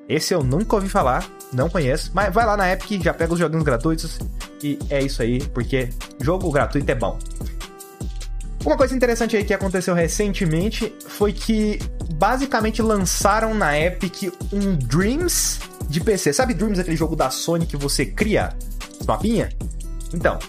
Esse 0.09 0.33
eu 0.33 0.43
nunca 0.43 0.75
ouvi 0.75 0.89
falar, 0.89 1.25
não 1.51 1.69
conheço, 1.69 2.11
mas 2.13 2.33
vai 2.33 2.45
lá 2.45 2.57
na 2.57 2.71
Epic, 2.71 3.01
já 3.01 3.13
pega 3.13 3.33
os 3.33 3.39
joguinhos 3.39 3.63
gratuitos 3.63 4.19
e 4.61 4.77
é 4.89 5.01
isso 5.01 5.21
aí, 5.21 5.39
porque 5.53 5.89
jogo 6.19 6.51
gratuito 6.51 6.91
é 6.91 6.95
bom. 6.95 7.17
Uma 8.65 8.77
coisa 8.77 8.95
interessante 8.95 9.35
aí 9.35 9.43
que 9.43 9.53
aconteceu 9.53 9.93
recentemente 9.93 10.93
foi 11.07 11.33
que 11.33 11.79
basicamente 12.15 12.81
lançaram 12.81 13.53
na 13.53 13.77
Epic 13.77 14.33
um 14.53 14.75
Dreams 14.75 15.59
de 15.89 15.99
PC. 15.99 16.31
Sabe 16.31 16.53
Dreams, 16.53 16.79
aquele 16.79 16.95
jogo 16.95 17.15
da 17.15 17.29
Sony 17.29 17.65
que 17.65 17.75
você 17.75 18.05
cria 18.05 18.55
os 18.99 19.05
mapinha? 19.05 19.49
Então. 20.13 20.39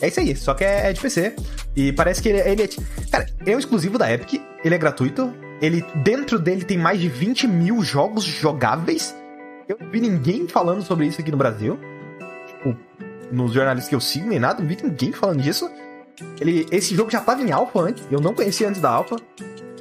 É 0.00 0.08
isso 0.08 0.20
aí, 0.20 0.34
só 0.34 0.54
que 0.54 0.64
é, 0.64 0.88
é 0.88 0.92
de 0.92 1.00
PC. 1.00 1.36
E 1.76 1.92
parece 1.92 2.22
que 2.22 2.30
ele, 2.30 2.40
ele 2.40 2.62
é. 2.62 2.68
Cara, 3.10 3.26
é 3.44 3.54
um 3.54 3.58
exclusivo 3.58 3.98
da 3.98 4.10
Epic, 4.10 4.40
ele 4.64 4.74
é 4.74 4.78
gratuito. 4.78 5.32
Ele, 5.60 5.84
dentro 5.96 6.38
dele 6.38 6.64
tem 6.64 6.78
mais 6.78 7.00
de 7.00 7.08
20 7.08 7.46
mil 7.46 7.82
jogos 7.82 8.24
jogáveis. 8.24 9.14
Eu 9.68 9.76
não 9.78 9.90
vi 9.90 10.00
ninguém 10.00 10.48
falando 10.48 10.82
sobre 10.82 11.06
isso 11.06 11.20
aqui 11.20 11.30
no 11.30 11.36
Brasil. 11.36 11.78
Tipo, 12.46 12.76
nos 13.30 13.52
jornalistas 13.52 13.88
que 13.88 13.94
eu 13.94 14.00
sigo, 14.00 14.28
nem 14.28 14.38
nada, 14.38 14.60
não 14.60 14.68
vi 14.68 14.78
ninguém 14.82 15.12
falando 15.12 15.42
disso. 15.42 15.70
Ele, 16.40 16.66
esse 16.70 16.94
jogo 16.94 17.10
já 17.10 17.18
estava 17.18 17.42
em 17.42 17.52
alpha 17.52 17.80
antes, 17.80 18.06
eu 18.10 18.20
não 18.20 18.34
conhecia 18.34 18.68
antes 18.68 18.80
da 18.80 18.90
alpha. 18.90 19.16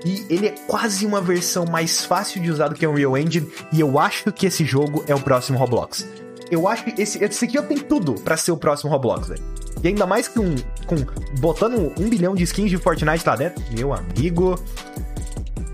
E 0.05 0.25
ele 0.29 0.47
é 0.47 0.55
quase 0.67 1.05
uma 1.05 1.19
versão 1.19 1.65
mais 1.65 2.05
fácil 2.05 2.41
de 2.41 2.49
usar 2.49 2.69
do 2.69 2.75
que 2.75 2.87
o 2.87 2.91
Unreal 2.91 3.17
Engine. 3.17 3.51
E 3.73 3.79
eu 3.79 3.99
acho 3.99 4.31
que 4.31 4.45
esse 4.45 4.63
jogo 4.63 5.03
é 5.07 5.15
o 5.15 5.19
próximo 5.19 5.57
Roblox. 5.57 6.07
Eu 6.51 6.67
acho 6.67 6.83
que 6.83 7.01
esse, 7.01 7.23
esse 7.23 7.45
aqui 7.45 7.61
tenho 7.61 7.83
tudo 7.83 8.15
para 8.15 8.35
ser 8.35 8.51
o 8.51 8.57
próximo 8.57 8.89
Roblox, 8.91 9.27
velho. 9.27 9.43
E 9.83 9.87
ainda 9.87 10.05
mais 10.05 10.27
com, 10.27 10.55
com 10.85 10.95
botando 11.39 11.93
um 11.99 12.09
bilhão 12.09 12.35
de 12.35 12.43
skins 12.43 12.69
de 12.69 12.77
Fortnite 12.77 13.23
lá 13.25 13.35
dentro. 13.35 13.63
Meu 13.71 13.93
amigo. 13.93 14.59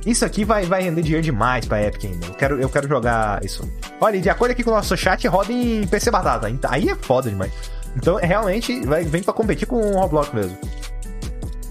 Isso 0.06 0.24
aqui 0.24 0.46
vai, 0.46 0.66
vai 0.66 0.84
render 0.84 1.02
dinheiro 1.02 1.24
demais 1.24 1.66
pra 1.66 1.82
Epic 1.82 2.06
ainda. 2.06 2.28
Eu 2.28 2.34
quero, 2.34 2.62
eu 2.62 2.70
quero 2.70 2.88
jogar 2.88 3.44
isso. 3.44 3.68
Olha, 4.00 4.22
de 4.22 4.30
acordo 4.30 4.52
aqui 4.52 4.64
com 4.64 4.70
o 4.70 4.76
nosso 4.76 4.96
chat, 4.96 5.28
roda 5.28 5.52
em 5.52 5.88
PC 5.88 6.12
Batata. 6.12 6.48
Aí 6.70 6.90
é 6.90 6.96
foda 6.96 7.30
demais. 7.30 7.52
Então, 7.96 8.18
realmente, 8.18 8.86
vai, 8.86 9.04
vem 9.04 9.24
para 9.24 9.34
competir 9.34 9.68
com 9.68 9.78
o 9.78 10.00
Roblox 10.00 10.32
mesmo. 10.32 10.58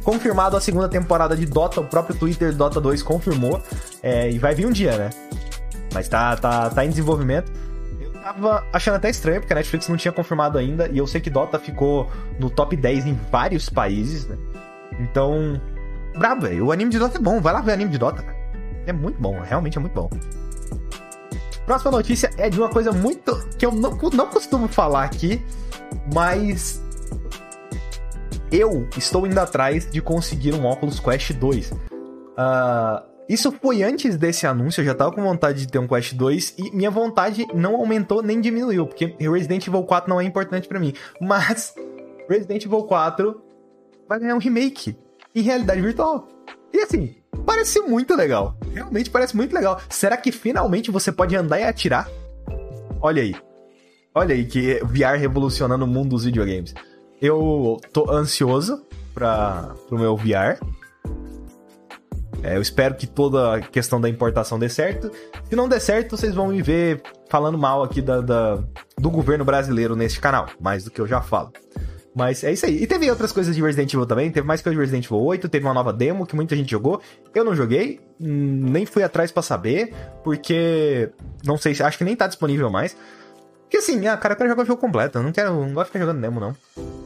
Confirmado 0.02 0.56
a 0.56 0.60
segunda 0.60 0.88
temporada 0.88 1.36
de 1.36 1.46
Dota, 1.46 1.80
o 1.80 1.84
próprio 1.84 2.16
Twitter 2.16 2.52
Dota 2.52 2.80
2 2.80 3.02
confirmou. 3.02 3.62
É, 4.02 4.30
e 4.30 4.38
vai 4.38 4.54
vir 4.54 4.66
um 4.66 4.72
dia, 4.72 4.96
né? 4.96 5.10
Mas 5.92 6.08
tá, 6.08 6.36
tá, 6.36 6.70
tá 6.70 6.84
em 6.84 6.88
desenvolvimento. 6.88 7.52
Tava 8.24 8.66
achando 8.72 8.94
até 8.94 9.10
estranho, 9.10 9.38
porque 9.38 9.52
a 9.52 9.56
Netflix 9.56 9.86
não 9.86 9.98
tinha 9.98 10.10
confirmado 10.10 10.56
ainda. 10.56 10.88
E 10.88 10.96
eu 10.96 11.06
sei 11.06 11.20
que 11.20 11.28
Dota 11.28 11.58
ficou 11.58 12.10
no 12.40 12.48
top 12.48 12.74
10 12.74 13.04
em 13.04 13.12
vários 13.30 13.68
países, 13.68 14.26
né? 14.26 14.38
Então, 14.98 15.60
brabo, 16.16 16.46
velho. 16.46 16.64
O 16.64 16.72
anime 16.72 16.90
de 16.90 16.98
Dota 16.98 17.18
é 17.18 17.20
bom. 17.20 17.38
Vai 17.42 17.52
lá 17.52 17.60
ver 17.60 17.72
o 17.72 17.74
anime 17.74 17.90
de 17.90 17.98
Dota. 17.98 18.24
É 18.86 18.94
muito 18.94 19.20
bom, 19.20 19.38
realmente 19.40 19.76
é 19.76 19.80
muito 19.80 19.92
bom. 19.92 20.08
Próxima 21.66 21.90
notícia 21.90 22.30
é 22.38 22.48
de 22.48 22.58
uma 22.58 22.70
coisa 22.70 22.92
muito. 22.92 23.46
que 23.58 23.66
eu 23.66 23.72
não, 23.72 23.90
não 23.90 24.26
costumo 24.28 24.68
falar 24.68 25.04
aqui, 25.04 25.44
mas 26.14 26.82
eu 28.50 28.88
estou 28.96 29.26
indo 29.26 29.38
atrás 29.38 29.90
de 29.90 30.00
conseguir 30.00 30.54
um 30.54 30.64
Oculus 30.64 30.98
Quest 30.98 31.34
2. 31.34 31.72
Uh, 31.72 31.78
ah, 32.38 33.04
isso 33.28 33.50
foi 33.52 33.82
antes 33.82 34.16
desse 34.16 34.46
anúncio, 34.46 34.82
eu 34.82 34.84
já 34.84 34.94
tava 34.94 35.12
com 35.12 35.22
vontade 35.22 35.60
de 35.60 35.72
ter 35.72 35.78
um 35.78 35.88
Quest 35.88 36.14
2 36.14 36.56
e 36.58 36.70
minha 36.76 36.90
vontade 36.90 37.46
não 37.54 37.74
aumentou 37.76 38.22
nem 38.22 38.40
diminuiu, 38.40 38.86
porque 38.86 39.16
Resident 39.18 39.66
Evil 39.66 39.82
4 39.82 40.10
não 40.10 40.20
é 40.20 40.24
importante 40.24 40.68
para 40.68 40.78
mim. 40.78 40.92
Mas 41.20 41.74
Resident 42.28 42.64
Evil 42.64 42.82
4 42.82 43.40
vai 44.08 44.20
ganhar 44.20 44.34
um 44.34 44.38
remake 44.38 44.96
em 45.34 45.40
realidade 45.40 45.80
virtual. 45.80 46.28
E 46.72 46.80
assim, 46.80 47.14
parece 47.46 47.80
muito 47.80 48.14
legal. 48.14 48.56
Realmente 48.72 49.08
parece 49.08 49.34
muito 49.34 49.54
legal. 49.54 49.80
Será 49.88 50.16
que 50.16 50.30
finalmente 50.30 50.90
você 50.90 51.10
pode 51.10 51.34
andar 51.34 51.58
e 51.60 51.64
atirar? 51.64 52.08
Olha 53.00 53.22
aí. 53.22 53.34
Olha 54.14 54.34
aí 54.34 54.44
que 54.44 54.80
VR 54.84 55.18
revolucionando 55.18 55.84
o 55.84 55.88
mundo 55.88 56.10
dos 56.10 56.24
videogames. 56.24 56.74
Eu 57.22 57.80
tô 57.92 58.10
ansioso 58.10 58.84
para 59.14 59.74
o 59.90 59.96
meu 59.96 60.16
VR. 60.16 60.58
É, 62.44 62.56
eu 62.56 62.60
espero 62.60 62.94
que 62.94 63.06
toda 63.06 63.54
a 63.54 63.60
questão 63.60 63.98
da 63.98 64.06
importação 64.06 64.58
dê 64.58 64.68
certo. 64.68 65.10
Se 65.48 65.56
não 65.56 65.66
der 65.66 65.80
certo, 65.80 66.14
vocês 66.14 66.34
vão 66.34 66.48
me 66.48 66.60
ver 66.60 67.00
falando 67.30 67.56
mal 67.56 67.82
aqui 67.82 68.02
da, 68.02 68.20
da, 68.20 68.58
do 68.98 69.10
governo 69.10 69.46
brasileiro 69.46 69.96
neste 69.96 70.20
canal, 70.20 70.46
mais 70.60 70.84
do 70.84 70.90
que 70.90 71.00
eu 71.00 71.06
já 71.06 71.22
falo. 71.22 71.50
Mas 72.14 72.44
é 72.44 72.52
isso 72.52 72.66
aí. 72.66 72.82
E 72.82 72.86
teve 72.86 73.10
outras 73.10 73.32
coisas 73.32 73.56
de 73.56 73.62
Resident 73.62 73.92
Evil 73.94 74.06
também. 74.06 74.30
Teve 74.30 74.46
mais 74.46 74.60
coisa 74.60 74.76
de 74.76 74.80
Resident 74.80 75.06
Evil 75.06 75.20
8. 75.20 75.48
Teve 75.48 75.64
uma 75.64 75.74
nova 75.74 75.92
demo 75.92 76.26
que 76.26 76.36
muita 76.36 76.54
gente 76.54 76.70
jogou. 76.70 77.00
Eu 77.34 77.44
não 77.44 77.56
joguei. 77.56 78.00
Nem 78.20 78.86
fui 78.86 79.02
atrás 79.02 79.32
para 79.32 79.42
saber. 79.42 79.92
Porque. 80.22 81.10
Não 81.44 81.56
sei, 81.56 81.72
acho 81.80 81.98
que 81.98 82.04
nem 82.04 82.14
tá 82.14 82.28
disponível 82.28 82.70
mais. 82.70 82.96
Porque 83.62 83.78
assim, 83.78 84.06
ah, 84.06 84.16
cara, 84.16 84.34
eu 84.34 84.38
quero 84.38 84.50
jogar 84.50 84.62
o 84.62 84.66
jogo 84.66 84.80
completo. 84.80 85.18
Eu 85.18 85.24
não 85.24 85.32
quero. 85.32 85.54
Não 85.54 85.74
gosto 85.74 85.86
de 85.86 85.92
ficar 85.92 86.00
jogando 86.00 86.20
demo, 86.20 86.38
não. 86.38 87.03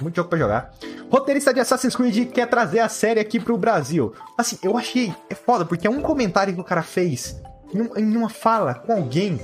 Muito 0.00 0.16
jogo 0.16 0.28
pra 0.28 0.38
jogar. 0.38 0.74
Roteirista 1.10 1.52
de 1.52 1.60
Assassin's 1.60 1.96
Creed 1.96 2.30
quer 2.30 2.46
trazer 2.46 2.80
a 2.80 2.88
série 2.88 3.20
aqui 3.20 3.40
pro 3.40 3.56
Brasil. 3.56 4.12
Assim, 4.36 4.58
eu 4.62 4.76
achei. 4.76 5.14
É 5.28 5.34
foda, 5.34 5.64
porque 5.64 5.86
é 5.86 5.90
um 5.90 6.00
comentário 6.00 6.54
que 6.54 6.60
o 6.60 6.64
cara 6.64 6.82
fez 6.82 7.40
em 7.72 8.16
uma 8.16 8.28
fala 8.28 8.74
com 8.74 8.92
alguém. 8.92 9.40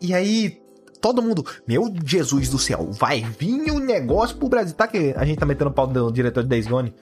E 0.00 0.12
aí, 0.12 0.60
todo 1.00 1.22
mundo, 1.22 1.44
meu 1.66 1.92
Jesus 2.04 2.48
do 2.48 2.58
céu, 2.58 2.88
vai 2.90 3.20
vir 3.22 3.70
um 3.70 3.78
negócio 3.78 4.36
pro 4.36 4.48
Brasil. 4.48 4.74
Tá 4.74 4.86
que 4.86 5.14
a 5.16 5.24
gente 5.24 5.38
tá 5.38 5.46
metendo 5.46 5.70
pau 5.70 5.86
do 5.86 6.10
diretor 6.10 6.42
de 6.42 6.48
Days 6.48 6.66
Gone. 6.66 6.94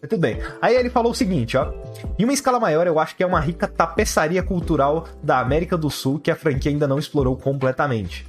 Mas 0.00 0.08
tudo 0.08 0.20
bem. 0.20 0.38
Aí 0.60 0.74
ele 0.74 0.90
falou 0.90 1.12
o 1.12 1.14
seguinte, 1.14 1.56
ó. 1.56 1.72
Em 2.18 2.24
uma 2.24 2.32
escala 2.32 2.58
maior, 2.58 2.86
eu 2.86 2.98
acho 2.98 3.14
que 3.16 3.22
é 3.22 3.26
uma 3.26 3.38
rica 3.38 3.68
tapeçaria 3.68 4.42
cultural 4.42 5.06
da 5.22 5.38
América 5.38 5.76
do 5.76 5.90
Sul 5.90 6.18
que 6.18 6.30
a 6.30 6.36
franquia 6.36 6.72
ainda 6.72 6.88
não 6.88 6.98
explorou 6.98 7.36
completamente. 7.36 8.26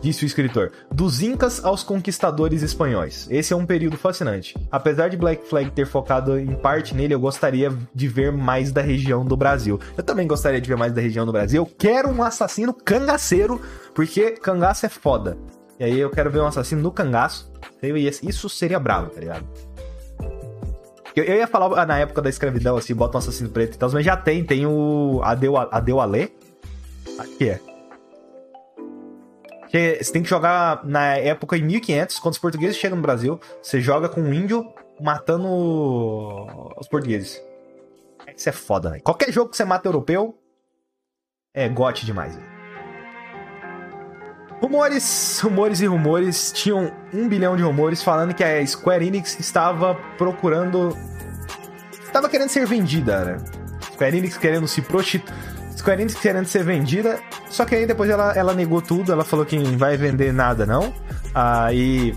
Disse 0.00 0.24
o 0.24 0.26
escritor. 0.26 0.72
Dos 0.92 1.20
Incas 1.20 1.64
aos 1.64 1.82
conquistadores 1.82 2.62
espanhóis. 2.62 3.26
Esse 3.30 3.52
é 3.52 3.56
um 3.56 3.66
período 3.66 3.96
fascinante. 3.96 4.54
Apesar 4.70 5.08
de 5.08 5.16
Black 5.16 5.46
Flag 5.48 5.70
ter 5.72 5.86
focado 5.86 6.38
em 6.38 6.54
parte 6.54 6.94
nele, 6.94 7.14
eu 7.14 7.20
gostaria 7.20 7.72
de 7.94 8.08
ver 8.08 8.32
mais 8.32 8.70
da 8.70 8.80
região 8.80 9.24
do 9.24 9.36
Brasil. 9.36 9.80
Eu 9.96 10.02
também 10.02 10.26
gostaria 10.26 10.60
de 10.60 10.68
ver 10.68 10.76
mais 10.76 10.92
da 10.92 11.00
região 11.00 11.26
do 11.26 11.32
Brasil. 11.32 11.62
Eu 11.62 11.66
quero 11.66 12.08
um 12.08 12.22
assassino 12.22 12.72
cangaceiro, 12.72 13.60
porque 13.94 14.32
cangaço 14.32 14.86
é 14.86 14.88
foda. 14.88 15.36
E 15.80 15.84
aí 15.84 15.98
eu 15.98 16.10
quero 16.10 16.30
ver 16.30 16.40
um 16.40 16.46
assassino 16.46 16.82
no 16.82 16.92
cangaço. 16.92 17.52
Isso 18.22 18.48
seria 18.48 18.78
bravo, 18.78 19.10
tá 19.10 19.20
ligado? 19.20 19.46
Eu, 21.14 21.24
eu 21.24 21.36
ia 21.36 21.46
falar 21.48 21.86
na 21.86 21.98
época 21.98 22.22
da 22.22 22.28
escravidão, 22.28 22.76
assim, 22.76 22.94
bota 22.94 23.16
um 23.16 23.18
assassino 23.18 23.48
preto 23.48 23.74
e 23.74 23.78
tal, 23.78 23.90
mas 23.92 24.04
já 24.04 24.16
tem, 24.16 24.44
tem 24.44 24.66
o 24.66 25.20
Adeu, 25.24 25.56
Adeu 25.56 26.00
Ale. 26.00 26.32
Aqui 27.18 27.50
é. 27.50 27.60
Que 29.68 30.02
você 30.02 30.12
tem 30.12 30.22
que 30.22 30.28
jogar 30.28 30.84
na 30.84 31.16
época 31.16 31.56
em 31.56 31.62
1500, 31.62 32.18
quando 32.18 32.32
os 32.32 32.38
portugueses 32.38 32.76
chegam 32.76 32.96
no 32.96 33.02
Brasil, 33.02 33.38
você 33.62 33.80
joga 33.80 34.08
com 34.08 34.20
um 34.20 34.32
índio 34.32 34.66
matando 35.00 35.48
os 36.78 36.88
portugueses. 36.88 37.40
Isso 38.36 38.48
é 38.48 38.52
foda, 38.52 38.90
velho. 38.90 39.02
Qualquer 39.02 39.32
jogo 39.32 39.50
que 39.50 39.56
você 39.56 39.64
mata 39.64 39.88
europeu 39.88 40.38
é 41.54 41.68
gote 41.68 42.06
demais. 42.06 42.34
Véio. 42.34 42.58
Rumores, 44.60 45.40
rumores 45.40 45.80
e 45.80 45.86
rumores. 45.86 46.52
Tinham 46.52 46.92
um 47.12 47.28
bilhão 47.28 47.56
de 47.56 47.62
rumores 47.62 48.02
falando 48.02 48.34
que 48.34 48.42
a 48.42 48.64
Square 48.66 49.06
Enix 49.06 49.38
estava 49.38 49.94
procurando. 50.16 50.96
Estava 51.92 52.28
querendo 52.28 52.48
ser 52.48 52.66
vendida, 52.66 53.24
né? 53.24 53.36
Square 53.92 54.18
Enix 54.18 54.36
querendo 54.36 54.66
se 54.66 54.82
prostituir. 54.82 55.57
Square 55.78 56.02
Enix 56.02 56.14
querendo 56.16 56.46
ser 56.46 56.64
vendida. 56.64 57.20
Só 57.48 57.64
que 57.64 57.74
aí 57.74 57.86
depois 57.86 58.10
ela, 58.10 58.32
ela 58.32 58.52
negou 58.52 58.82
tudo. 58.82 59.12
Ela 59.12 59.24
falou 59.24 59.46
que 59.46 59.56
não 59.56 59.78
vai 59.78 59.96
vender 59.96 60.32
nada, 60.32 60.66
não. 60.66 60.92
Aí. 61.34 62.14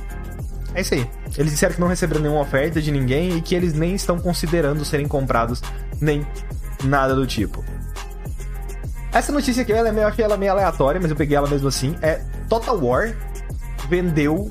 É 0.73 0.81
isso 0.81 0.95
aí. 0.95 1.07
Eles 1.37 1.51
disseram 1.51 1.75
que 1.75 1.79
não 1.79 1.87
receberam 1.87 2.21
nenhuma 2.21 2.41
oferta 2.41 2.81
de 2.81 2.91
ninguém 2.91 3.37
e 3.37 3.41
que 3.41 3.53
eles 3.53 3.73
nem 3.73 3.93
estão 3.93 4.19
considerando 4.19 4.83
serem 4.83 5.07
comprados, 5.07 5.61
nem 5.99 6.25
nada 6.83 7.13
do 7.13 7.27
tipo. 7.27 7.63
Essa 9.13 9.31
notícia 9.31 9.61
aqui, 9.61 9.73
ela 9.73 9.89
é 9.89 9.91
meio, 9.91 10.07
achei 10.07 10.23
ela 10.23 10.37
meio 10.37 10.53
aleatória, 10.53 10.99
mas 10.99 11.11
eu 11.11 11.17
peguei 11.17 11.35
ela 11.35 11.47
mesmo 11.47 11.67
assim. 11.67 11.95
É 12.01 12.21
Total 12.49 12.77
War 12.83 13.15
vendeu 13.89 14.49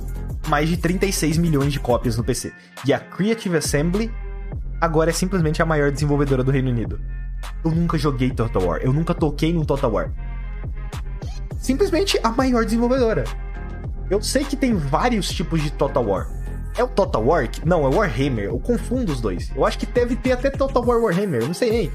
mais 0.48 0.68
de 0.68 0.76
36 0.76 1.38
milhões 1.38 1.72
de 1.72 1.80
cópias 1.80 2.16
no 2.16 2.24
PC. 2.24 2.52
E 2.84 2.92
a 2.92 3.00
Creative 3.00 3.56
Assembly 3.56 4.10
agora 4.80 5.10
é 5.10 5.12
simplesmente 5.12 5.62
a 5.62 5.66
maior 5.66 5.90
desenvolvedora 5.90 6.44
do 6.44 6.50
Reino 6.50 6.70
Unido. 6.70 7.00
Eu 7.64 7.70
nunca 7.70 7.98
joguei 7.98 8.30
Total 8.30 8.62
War, 8.62 8.80
eu 8.80 8.92
nunca 8.92 9.14
toquei 9.14 9.52
no 9.52 9.64
Total 9.64 9.90
War. 9.90 10.12
Simplesmente 11.58 12.18
a 12.22 12.30
maior 12.30 12.64
desenvolvedora. 12.64 13.24
Eu 14.08 14.22
sei 14.22 14.44
que 14.44 14.56
tem 14.56 14.74
vários 14.74 15.28
tipos 15.28 15.62
de 15.62 15.70
Total 15.70 16.04
War. 16.04 16.28
É 16.76 16.82
o 16.82 16.88
Total 16.88 17.24
War? 17.24 17.48
Não, 17.64 17.86
é 17.86 17.94
Warhammer. 17.94 18.44
Eu 18.46 18.58
confundo 18.58 19.12
os 19.12 19.20
dois. 19.20 19.52
Eu 19.54 19.64
acho 19.64 19.78
que 19.78 19.86
deve 19.86 20.16
ter 20.16 20.32
até 20.32 20.50
Total 20.50 20.84
War 20.84 21.00
Warhammer. 21.00 21.44
Não 21.44 21.54
sei 21.54 21.70
nem. 21.70 21.92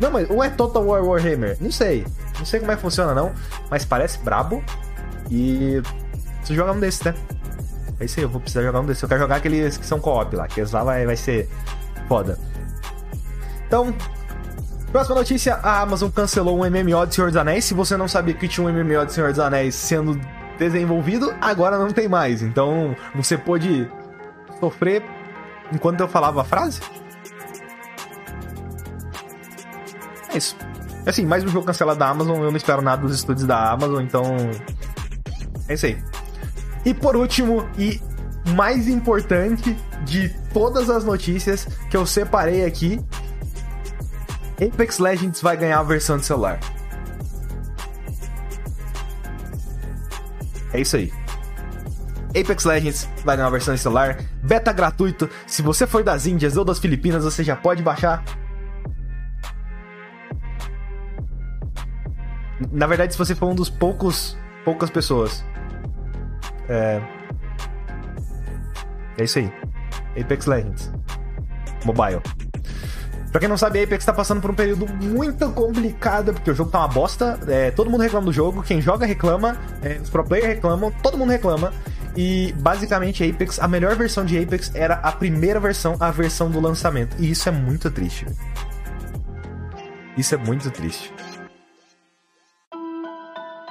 Não, 0.00 0.10
mas 0.10 0.28
ou 0.30 0.42
é 0.42 0.50
Total 0.50 0.84
War 0.84 1.04
Warhammer? 1.04 1.56
Não 1.60 1.70
sei. 1.70 2.04
Não 2.38 2.44
sei 2.44 2.60
como 2.60 2.72
é 2.72 2.76
que 2.76 2.82
funciona, 2.82 3.14
não. 3.14 3.32
Mas 3.70 3.84
parece 3.84 4.18
brabo. 4.18 4.62
E. 5.30 5.80
Preciso 6.38 6.54
jogar 6.54 6.72
um 6.72 6.80
desses, 6.80 7.02
né? 7.02 7.14
É 8.00 8.04
isso 8.04 8.18
aí, 8.18 8.24
eu 8.24 8.28
vou 8.28 8.40
precisar 8.40 8.62
jogar 8.62 8.80
um 8.80 8.86
desses. 8.86 9.02
Eu 9.02 9.08
quero 9.08 9.20
jogar 9.20 9.36
aqueles 9.36 9.76
que 9.76 9.86
são 9.86 10.00
co-op 10.00 10.34
lá, 10.34 10.48
que 10.48 10.60
lá 10.62 10.82
vai, 10.82 11.06
vai 11.06 11.16
ser 11.16 11.48
foda. 12.08 12.38
Então, 13.66 13.94
próxima 14.94 15.16
notícia: 15.16 15.56
a 15.56 15.80
Amazon 15.80 16.08
cancelou 16.08 16.56
um 16.56 16.70
MMO 16.70 17.04
de 17.04 17.16
Senhor 17.16 17.26
dos 17.26 17.36
Anéis. 17.36 17.64
Se 17.64 17.74
você 17.74 17.96
não 17.96 18.06
sabia 18.06 18.32
que 18.32 18.46
tinha 18.46 18.64
um 18.64 18.72
MMO 18.72 19.04
de 19.04 19.12
Senhor 19.12 19.30
dos 19.30 19.40
Anéis 19.40 19.74
sendo 19.74 20.20
desenvolvido, 20.56 21.34
agora 21.40 21.76
não 21.76 21.90
tem 21.90 22.06
mais. 22.06 22.42
Então, 22.42 22.94
você 23.12 23.36
pode 23.36 23.90
sofrer 24.60 25.02
enquanto 25.72 25.98
eu 25.98 26.06
falava 26.06 26.42
a 26.42 26.44
frase? 26.44 26.80
É 30.32 30.38
isso. 30.38 30.56
Assim, 31.04 31.26
mais 31.26 31.42
um 31.42 31.48
jogo 31.48 31.66
cancelado 31.66 31.98
da 31.98 32.08
Amazon, 32.08 32.36
eu 32.36 32.50
não 32.50 32.56
espero 32.56 32.80
nada 32.80 33.02
dos 33.02 33.16
estúdios 33.16 33.48
da 33.48 33.72
Amazon, 33.72 34.00
então. 34.00 34.24
É 35.66 35.74
isso 35.74 35.86
aí. 35.86 35.98
E 36.84 36.94
por 36.94 37.16
último, 37.16 37.68
e 37.76 38.00
mais 38.54 38.86
importante 38.86 39.76
de 40.04 40.28
todas 40.52 40.88
as 40.88 41.04
notícias 41.04 41.66
que 41.90 41.96
eu 41.96 42.06
separei 42.06 42.64
aqui, 42.64 43.04
Apex 44.62 44.98
Legends 44.98 45.40
vai 45.40 45.56
ganhar 45.56 45.78
a 45.78 45.82
versão 45.82 46.16
de 46.16 46.26
celular. 46.26 46.58
É 50.72 50.80
isso 50.80 50.96
aí. 50.96 51.12
Apex 52.30 52.64
Legends 52.64 53.08
vai 53.24 53.36
ganhar 53.36 53.46
uma 53.46 53.52
versão 53.52 53.74
de 53.74 53.80
celular, 53.80 54.18
beta 54.42 54.72
gratuito. 54.72 55.30
Se 55.46 55.62
você 55.62 55.86
for 55.86 56.02
das 56.02 56.26
Índias 56.26 56.56
ou 56.56 56.64
das 56.64 56.78
Filipinas, 56.78 57.24
você 57.24 57.44
já 57.44 57.54
pode 57.54 57.82
baixar 57.82 58.24
Na 62.72 62.86
verdade, 62.86 63.12
se 63.12 63.18
você 63.18 63.34
for 63.34 63.46
um 63.46 63.54
dos 63.54 63.68
poucos 63.68 64.36
poucas 64.64 64.90
pessoas. 64.90 65.44
É. 66.68 67.00
É 69.18 69.24
isso 69.24 69.38
aí. 69.38 69.52
Apex 70.18 70.46
Legends. 70.46 70.92
Mobile. 71.84 72.22
Pra 73.34 73.40
quem 73.40 73.48
não 73.48 73.58
sabe, 73.58 73.82
Apex 73.82 74.04
tá 74.04 74.12
passando 74.12 74.40
por 74.40 74.52
um 74.52 74.54
período 74.54 74.86
muito 74.86 75.50
complicado, 75.50 76.32
porque 76.32 76.52
o 76.52 76.54
jogo 76.54 76.70
tá 76.70 76.78
uma 76.78 76.86
bosta. 76.86 77.36
É, 77.48 77.72
todo 77.72 77.90
mundo 77.90 78.02
reclama 78.02 78.26
do 78.26 78.32
jogo, 78.32 78.62
quem 78.62 78.80
joga 78.80 79.04
reclama, 79.04 79.56
é, 79.82 79.94
os 80.00 80.08
pro 80.08 80.22
players 80.22 80.46
reclamam, 80.46 80.92
todo 81.02 81.18
mundo 81.18 81.30
reclama. 81.30 81.72
E 82.16 82.52
basicamente 82.52 83.28
Apex, 83.28 83.58
a 83.58 83.66
melhor 83.66 83.96
versão 83.96 84.24
de 84.24 84.40
Apex 84.40 84.70
era 84.72 84.94
a 85.02 85.10
primeira 85.10 85.58
versão, 85.58 85.96
a 85.98 86.12
versão 86.12 86.48
do 86.48 86.60
lançamento. 86.60 87.16
E 87.18 87.28
isso 87.28 87.48
é 87.48 87.50
muito 87.50 87.90
triste. 87.90 88.24
Isso 90.16 90.32
é 90.32 90.38
muito 90.38 90.70
triste. 90.70 91.12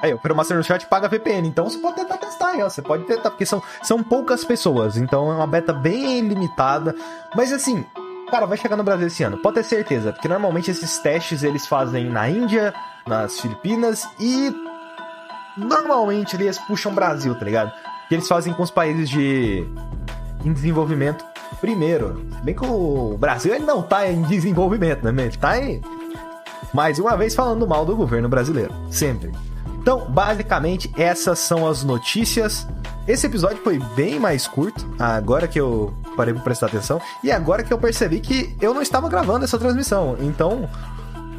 Aí, 0.02 0.12
o 0.12 0.34
Master 0.36 0.58
no 0.58 0.62
Chat 0.62 0.86
paga 0.88 1.08
VPN, 1.08 1.48
então 1.48 1.64
você 1.64 1.78
pode 1.78 1.96
tentar 1.96 2.18
testar 2.18 2.54
ó. 2.58 2.68
Você 2.68 2.82
pode 2.82 3.04
tentar, 3.04 3.30
porque 3.30 3.46
são, 3.46 3.62
são 3.82 4.02
poucas 4.02 4.44
pessoas, 4.44 4.98
então 4.98 5.32
é 5.32 5.34
uma 5.36 5.46
beta 5.46 5.72
bem 5.72 6.20
limitada. 6.20 6.94
Mas 7.34 7.50
assim, 7.50 7.82
cara, 8.34 8.46
vai 8.46 8.58
chegar 8.58 8.76
no 8.76 8.82
Brasil 8.82 9.06
esse 9.06 9.22
ano, 9.22 9.38
pode 9.38 9.54
ter 9.54 9.62
certeza, 9.62 10.12
porque 10.12 10.26
normalmente 10.26 10.68
esses 10.68 10.98
testes 10.98 11.44
eles 11.44 11.68
fazem 11.68 12.10
na 12.10 12.28
Índia, 12.28 12.74
nas 13.06 13.38
Filipinas 13.38 14.08
e 14.18 14.52
normalmente 15.56 16.34
eles 16.34 16.58
puxam 16.58 16.92
Brasil, 16.92 17.32
tá 17.38 17.44
ligado? 17.44 17.72
Que 18.08 18.16
eles 18.16 18.26
fazem 18.26 18.52
com 18.52 18.64
os 18.64 18.72
países 18.72 19.08
de 19.08 19.64
em 20.44 20.52
desenvolvimento 20.52 21.24
primeiro. 21.60 22.26
Bem 22.42 22.56
que 22.56 22.66
o 22.66 23.16
Brasil 23.16 23.54
ele 23.54 23.64
não 23.64 23.80
tá 23.80 24.10
em 24.10 24.22
desenvolvimento, 24.22 25.04
né, 25.04 25.26
Ele 25.26 25.36
tá 25.36 25.56
em 25.56 25.80
mais 26.72 26.98
uma 26.98 27.16
vez 27.16 27.36
falando 27.36 27.64
mal 27.68 27.86
do 27.86 27.94
governo 27.94 28.28
brasileiro, 28.28 28.74
sempre. 28.90 29.30
Então, 29.78 30.10
basicamente, 30.10 30.90
essas 30.96 31.38
são 31.38 31.68
as 31.68 31.84
notícias. 31.84 32.66
Esse 33.06 33.26
episódio 33.26 33.58
foi 33.62 33.78
bem 33.94 34.18
mais 34.18 34.46
curto, 34.46 34.86
agora 34.98 35.46
que 35.46 35.60
eu 35.60 35.92
parei 36.16 36.32
pra 36.32 36.42
prestar 36.42 36.66
atenção, 36.66 37.00
e 37.22 37.30
agora 37.30 37.62
que 37.62 37.70
eu 37.72 37.76
percebi 37.76 38.18
que 38.18 38.56
eu 38.62 38.72
não 38.72 38.80
estava 38.80 39.10
gravando 39.10 39.44
essa 39.44 39.58
transmissão. 39.58 40.16
Então, 40.20 40.68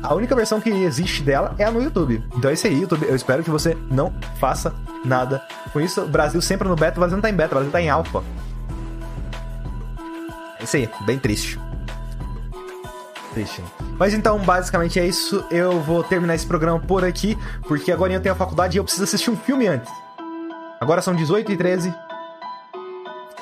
a 0.03 0.13
única 0.13 0.35
versão 0.35 0.61
que 0.61 0.69
existe 0.69 1.23
dela 1.23 1.55
é 1.57 1.63
a 1.63 1.71
no 1.71 1.81
YouTube. 1.81 2.23
Então 2.37 2.51
é 2.51 2.53
isso 2.53 2.67
aí, 2.67 2.79
YouTube. 2.79 3.07
Eu 3.07 3.15
espero 3.15 3.43
que 3.43 3.49
você 3.49 3.75
não 3.89 4.13
faça 4.39 4.75
nada 5.03 5.43
com 5.73 5.81
isso. 5.81 6.01
O 6.01 6.07
Brasil 6.07 6.39
sempre 6.39 6.67
no 6.67 6.75
beta, 6.75 6.97
o 6.97 6.99
Brasil 6.99 7.17
não 7.17 7.21
tá 7.23 7.31
em 7.31 7.35
beta, 7.35 7.55
o 7.55 7.55
Brasil 7.55 7.71
tá 7.71 7.81
em 7.81 7.89
alfa. 7.89 8.23
É 10.59 10.63
isso 10.63 10.75
aí, 10.75 10.87
bem 11.01 11.17
triste. 11.17 11.59
Triste. 13.33 13.63
Mas 13.97 14.13
então, 14.13 14.37
basicamente 14.37 14.99
é 14.99 15.07
isso. 15.07 15.43
Eu 15.49 15.81
vou 15.81 16.03
terminar 16.03 16.35
esse 16.35 16.45
programa 16.45 16.79
por 16.79 17.03
aqui, 17.03 17.35
porque 17.67 17.91
agora 17.91 18.13
eu 18.13 18.21
tenho 18.21 18.35
a 18.35 18.37
faculdade 18.37 18.77
e 18.77 18.79
eu 18.79 18.83
preciso 18.83 19.03
assistir 19.03 19.31
um 19.31 19.35
filme 19.35 19.67
antes. 19.67 20.04
Agora 20.79 21.01
são 21.01 21.15
18 21.15 21.51
e 21.51 21.57
13 21.57 21.95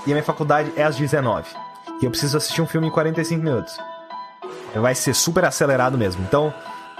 e 0.05 0.11
a 0.11 0.13
minha 0.15 0.23
faculdade 0.23 0.71
é 0.75 0.83
às 0.83 0.95
19. 0.95 1.49
E 2.01 2.05
eu 2.05 2.11
preciso 2.11 2.37
assistir 2.37 2.61
um 2.61 2.67
filme 2.67 2.87
em 2.87 2.91
45 2.91 3.43
minutos. 3.43 3.77
Vai 4.75 4.95
ser 4.95 5.13
super 5.13 5.45
acelerado 5.45 5.97
mesmo. 5.97 6.23
Então, 6.23 6.53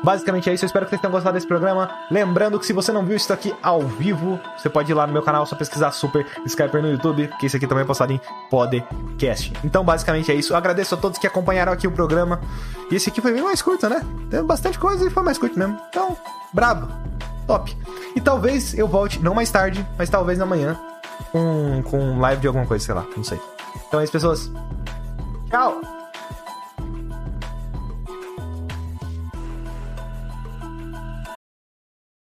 Basicamente 0.04 0.50
é 0.50 0.54
isso, 0.54 0.66
eu 0.66 0.68
espero 0.68 0.86
que 0.86 0.90
vocês 0.90 1.00
tenham 1.00 1.14
gostado 1.14 1.34
desse 1.34 1.48
programa. 1.48 1.90
Lembrando 2.12 2.60
que 2.60 2.66
se 2.66 2.74
você 2.74 2.92
não 2.92 3.06
viu 3.06 3.16
isso 3.16 3.32
aqui 3.32 3.56
ao 3.64 3.80
vivo, 3.82 4.38
você 4.58 4.70
pode 4.70 4.92
ir 4.92 4.94
lá 4.94 5.08
no 5.08 5.14
meu 5.14 5.22
canal, 5.22 5.46
só 5.46 5.56
pesquisar 5.56 5.92
Super 5.92 6.28
Skyper 6.46 6.82
no 6.82 6.92
YouTube, 6.92 7.30
que 7.40 7.46
esse 7.46 7.56
aqui 7.56 7.66
também 7.66 7.84
é 7.84 7.88
postado 7.88 8.12
em 8.12 8.20
podcast. 8.50 9.54
Então, 9.64 9.82
basicamente 9.86 10.30
é 10.30 10.36
isso. 10.36 10.52
Eu 10.52 10.58
agradeço 10.58 10.94
a 10.94 10.98
todos 10.98 11.18
que 11.18 11.26
acompanharam 11.26 11.72
aqui 11.72 11.88
o 11.88 11.92
programa. 11.92 12.42
E 12.92 12.96
esse 12.96 13.10
aqui 13.10 13.22
foi 13.22 13.32
bem 13.32 13.42
mais 13.42 13.62
curto, 13.62 13.88
né? 13.88 14.02
Teve 14.30 14.44
bastante 14.44 14.78
coisa 14.78 15.08
e 15.08 15.10
foi 15.10 15.24
mais 15.24 15.38
curto 15.38 15.58
mesmo. 15.58 15.80
Então, 15.90 16.18
brabo. 16.54 17.13
Top. 17.48 17.76
E 18.16 18.22
talvez 18.22 18.78
eu 18.78 18.88
volte, 18.88 19.20
não 19.20 19.34
mais 19.34 19.50
tarde, 19.50 19.86
mas 19.98 20.10
talvez 20.10 20.40
amanhã, 20.40 20.80
com, 21.32 21.82
com 21.84 22.20
live 22.20 22.42
de 22.42 22.48
alguma 22.48 22.66
coisa, 22.66 22.86
sei 22.86 22.94
lá, 22.94 23.06
não 23.16 23.24
sei. 23.24 23.40
Então 23.88 24.00
é 24.00 24.04
isso, 24.04 24.12
pessoas. 24.14 24.52
Tchau! 25.50 26.03